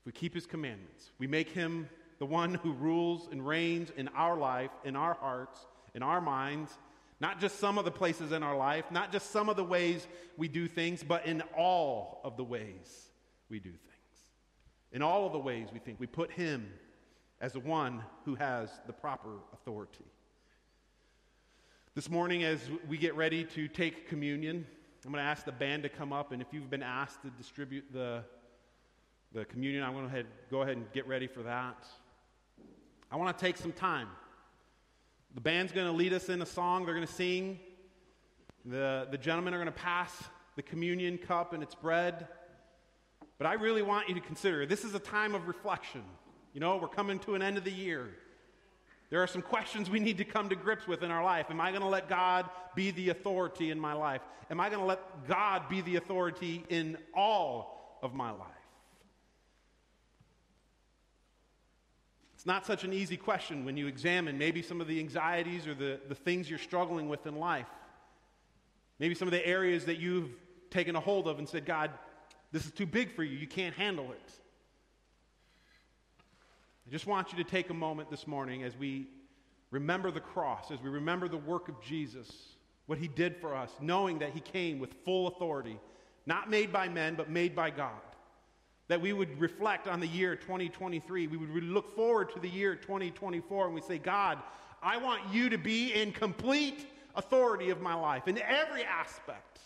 If 0.00 0.06
we 0.06 0.12
keep 0.12 0.34
his 0.34 0.46
commandments, 0.46 1.10
we 1.18 1.26
make 1.26 1.50
him 1.50 1.88
the 2.18 2.26
one 2.26 2.54
who 2.54 2.72
rules 2.72 3.28
and 3.30 3.46
reigns 3.46 3.90
in 3.96 4.08
our 4.08 4.36
life, 4.36 4.70
in 4.84 4.96
our 4.96 5.14
hearts, 5.14 5.58
in 5.94 6.02
our 6.02 6.20
minds, 6.20 6.72
not 7.20 7.40
just 7.40 7.58
some 7.60 7.78
of 7.78 7.84
the 7.84 7.90
places 7.90 8.32
in 8.32 8.42
our 8.42 8.56
life, 8.56 8.84
not 8.90 9.12
just 9.12 9.30
some 9.30 9.48
of 9.48 9.56
the 9.56 9.64
ways 9.64 10.06
we 10.36 10.48
do 10.48 10.66
things, 10.66 11.04
but 11.04 11.24
in 11.26 11.42
all 11.56 12.20
of 12.24 12.36
the 12.36 12.44
ways 12.44 13.10
we 13.48 13.60
do 13.60 13.70
things. 13.70 13.80
In 14.92 15.02
all 15.02 15.26
of 15.26 15.32
the 15.32 15.38
ways 15.38 15.68
we 15.72 15.78
think, 15.78 16.00
we 16.00 16.06
put 16.06 16.32
him 16.32 16.68
as 17.40 17.52
the 17.52 17.60
one 17.60 18.02
who 18.24 18.34
has 18.34 18.70
the 18.86 18.92
proper 18.92 19.38
authority. 19.52 20.04
This 21.94 22.08
morning, 22.08 22.42
as 22.42 22.60
we 22.88 22.96
get 22.96 23.14
ready 23.14 23.44
to 23.44 23.68
take 23.68 24.08
communion, 24.08 24.66
I'm 25.04 25.12
going 25.12 25.22
to 25.22 25.28
ask 25.28 25.44
the 25.44 25.52
band 25.52 25.82
to 25.82 25.88
come 25.88 26.12
up, 26.12 26.32
and 26.32 26.40
if 26.40 26.48
you've 26.52 26.70
been 26.70 26.82
asked 26.82 27.22
to 27.22 27.30
distribute 27.30 27.84
the, 27.92 28.24
the 29.32 29.44
communion, 29.44 29.82
I'm 29.82 29.92
going 29.92 30.08
to 30.10 30.24
go 30.50 30.62
ahead 30.62 30.76
and 30.76 30.90
get 30.92 31.06
ready 31.06 31.26
for 31.26 31.42
that. 31.42 31.84
I 33.10 33.16
want 33.16 33.36
to 33.36 33.44
take 33.44 33.56
some 33.56 33.72
time. 33.72 34.08
The 35.34 35.40
band's 35.40 35.72
going 35.72 35.86
to 35.86 35.92
lead 35.92 36.12
us 36.12 36.28
in 36.28 36.42
a 36.42 36.46
song, 36.46 36.84
they're 36.84 36.94
going 36.94 37.06
to 37.06 37.12
sing. 37.12 37.58
The, 38.64 39.08
the 39.10 39.18
gentlemen 39.18 39.54
are 39.54 39.58
going 39.58 39.66
to 39.66 39.72
pass 39.72 40.12
the 40.56 40.62
communion 40.62 41.18
cup 41.18 41.52
and 41.52 41.62
its 41.62 41.74
bread. 41.74 42.28
But 43.38 43.46
I 43.46 43.54
really 43.54 43.82
want 43.82 44.08
you 44.08 44.14
to 44.14 44.20
consider 44.20 44.66
this 44.66 44.84
is 44.84 44.94
a 44.94 45.00
time 45.00 45.34
of 45.34 45.48
reflection. 45.48 46.04
You 46.52 46.60
know, 46.60 46.76
we're 46.76 46.88
coming 46.88 47.18
to 47.20 47.34
an 47.34 47.42
end 47.42 47.56
of 47.56 47.64
the 47.64 47.72
year. 47.72 48.10
There 49.10 49.22
are 49.22 49.26
some 49.26 49.42
questions 49.42 49.90
we 49.90 50.00
need 50.00 50.18
to 50.18 50.24
come 50.24 50.48
to 50.48 50.56
grips 50.56 50.86
with 50.86 51.02
in 51.02 51.10
our 51.10 51.24
life. 51.24 51.46
Am 51.50 51.60
I 51.60 51.70
going 51.70 51.82
to 51.82 51.88
let 51.88 52.08
God 52.08 52.48
be 52.74 52.90
the 52.92 53.08
authority 53.08 53.70
in 53.70 53.80
my 53.80 53.94
life? 53.94 54.20
Am 54.50 54.60
I 54.60 54.68
going 54.68 54.80
to 54.80 54.86
let 54.86 55.26
God 55.26 55.68
be 55.68 55.80
the 55.80 55.96
authority 55.96 56.64
in 56.68 56.98
all 57.14 57.98
of 58.02 58.14
my 58.14 58.30
life? 58.30 58.61
It's 62.42 62.46
not 62.48 62.66
such 62.66 62.82
an 62.82 62.92
easy 62.92 63.16
question 63.16 63.64
when 63.64 63.76
you 63.76 63.86
examine 63.86 64.36
maybe 64.36 64.62
some 64.62 64.80
of 64.80 64.88
the 64.88 64.98
anxieties 64.98 65.68
or 65.68 65.74
the, 65.74 66.00
the 66.08 66.16
things 66.16 66.50
you're 66.50 66.58
struggling 66.58 67.08
with 67.08 67.24
in 67.24 67.36
life. 67.36 67.68
Maybe 68.98 69.14
some 69.14 69.28
of 69.28 69.32
the 69.32 69.46
areas 69.46 69.84
that 69.84 70.00
you've 70.00 70.28
taken 70.68 70.96
a 70.96 71.00
hold 71.00 71.28
of 71.28 71.38
and 71.38 71.48
said, 71.48 71.64
God, 71.64 71.92
this 72.50 72.66
is 72.66 72.72
too 72.72 72.84
big 72.84 73.14
for 73.14 73.22
you. 73.22 73.38
You 73.38 73.46
can't 73.46 73.76
handle 73.76 74.10
it. 74.10 74.32
I 76.84 76.90
just 76.90 77.06
want 77.06 77.30
you 77.30 77.38
to 77.44 77.48
take 77.48 77.70
a 77.70 77.74
moment 77.74 78.10
this 78.10 78.26
morning 78.26 78.64
as 78.64 78.76
we 78.76 79.06
remember 79.70 80.10
the 80.10 80.18
cross, 80.18 80.72
as 80.72 80.82
we 80.82 80.88
remember 80.88 81.28
the 81.28 81.36
work 81.36 81.68
of 81.68 81.80
Jesus, 81.80 82.28
what 82.86 82.98
he 82.98 83.06
did 83.06 83.36
for 83.36 83.54
us, 83.54 83.70
knowing 83.80 84.18
that 84.18 84.30
he 84.30 84.40
came 84.40 84.80
with 84.80 84.92
full 85.04 85.28
authority, 85.28 85.78
not 86.26 86.50
made 86.50 86.72
by 86.72 86.88
men, 86.88 87.14
but 87.14 87.30
made 87.30 87.54
by 87.54 87.70
God. 87.70 88.00
That 88.92 89.00
we 89.00 89.14
would 89.14 89.40
reflect 89.40 89.88
on 89.88 90.00
the 90.00 90.06
year 90.06 90.36
2023. 90.36 91.26
We 91.26 91.38
would 91.38 91.64
look 91.64 91.96
forward 91.96 92.30
to 92.34 92.38
the 92.38 92.48
year 92.50 92.74
2024 92.74 93.64
and 93.64 93.74
we 93.74 93.80
say, 93.80 93.96
God, 93.96 94.36
I 94.82 94.98
want 94.98 95.22
you 95.32 95.48
to 95.48 95.56
be 95.56 95.94
in 95.94 96.12
complete 96.12 96.86
authority 97.14 97.70
of 97.70 97.80
my 97.80 97.94
life 97.94 98.28
in 98.28 98.36
every 98.36 98.84
aspect. 98.84 99.60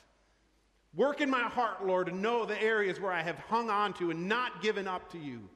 Work 0.95 1.21
in 1.21 1.29
my 1.29 1.43
heart, 1.43 1.85
Lord, 1.85 2.07
to 2.07 2.15
know 2.15 2.47
the 2.47 2.63
areas 2.63 3.01
where 3.01 3.11
I 3.11 3.21
have 3.21 3.37
hung 3.39 3.69
on 3.69 3.95
to 3.95 4.13
and 4.13 4.29
not 4.29 4.63
given 4.63 4.87
up 4.87 5.11
to 5.11 5.19
you. 5.19 5.49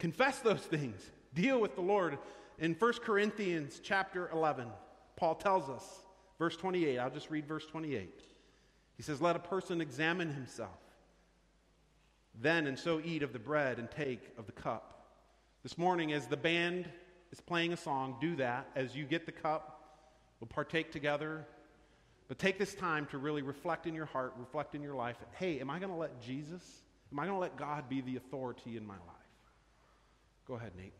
Confess 0.00 0.40
those 0.40 0.58
things. 0.58 1.08
Deal 1.32 1.60
with 1.60 1.76
the 1.76 1.82
Lord. 1.82 2.18
In 2.58 2.74
1 2.74 2.92
Corinthians 2.94 3.80
chapter 3.80 4.28
11, 4.32 4.66
Paul 5.14 5.36
tells 5.36 5.68
us, 5.68 5.84
verse 6.36 6.56
28, 6.56 6.98
I'll 6.98 7.10
just 7.10 7.30
read 7.30 7.46
verse 7.46 7.66
28. 7.66 8.24
He 8.96 9.04
says, 9.04 9.22
Let 9.22 9.36
a 9.36 9.38
person 9.38 9.80
examine 9.80 10.34
himself, 10.34 10.80
then 12.38 12.66
and 12.66 12.78
so 12.78 13.00
eat 13.04 13.22
of 13.22 13.32
the 13.32 13.38
bread 13.38 13.78
and 13.78 13.90
take 13.90 14.20
of 14.38 14.46
the 14.46 14.52
cup. 14.52 15.06
This 15.62 15.76
morning, 15.76 16.12
as 16.12 16.26
the 16.26 16.36
band 16.36 16.88
is 17.32 17.40
playing 17.40 17.72
a 17.72 17.76
song, 17.76 18.16
do 18.20 18.36
that. 18.36 18.68
As 18.74 18.96
you 18.96 19.04
get 19.04 19.26
the 19.26 19.32
cup, 19.32 19.98
we'll 20.40 20.48
partake 20.48 20.90
together. 20.92 21.46
But 22.28 22.38
take 22.38 22.58
this 22.58 22.74
time 22.74 23.06
to 23.06 23.18
really 23.18 23.42
reflect 23.42 23.86
in 23.86 23.94
your 23.94 24.06
heart, 24.06 24.34
reflect 24.38 24.74
in 24.74 24.82
your 24.82 24.94
life. 24.94 25.16
Hey, 25.32 25.60
am 25.60 25.68
I 25.68 25.78
going 25.78 25.90
to 25.90 25.98
let 25.98 26.22
Jesus, 26.22 26.62
am 27.12 27.18
I 27.18 27.26
going 27.26 27.34
to 27.34 27.40
let 27.40 27.56
God 27.56 27.88
be 27.88 28.00
the 28.00 28.16
authority 28.16 28.76
in 28.76 28.86
my 28.86 28.94
life? 28.94 29.04
Go 30.46 30.54
ahead, 30.54 30.72
Nate. 30.76 30.94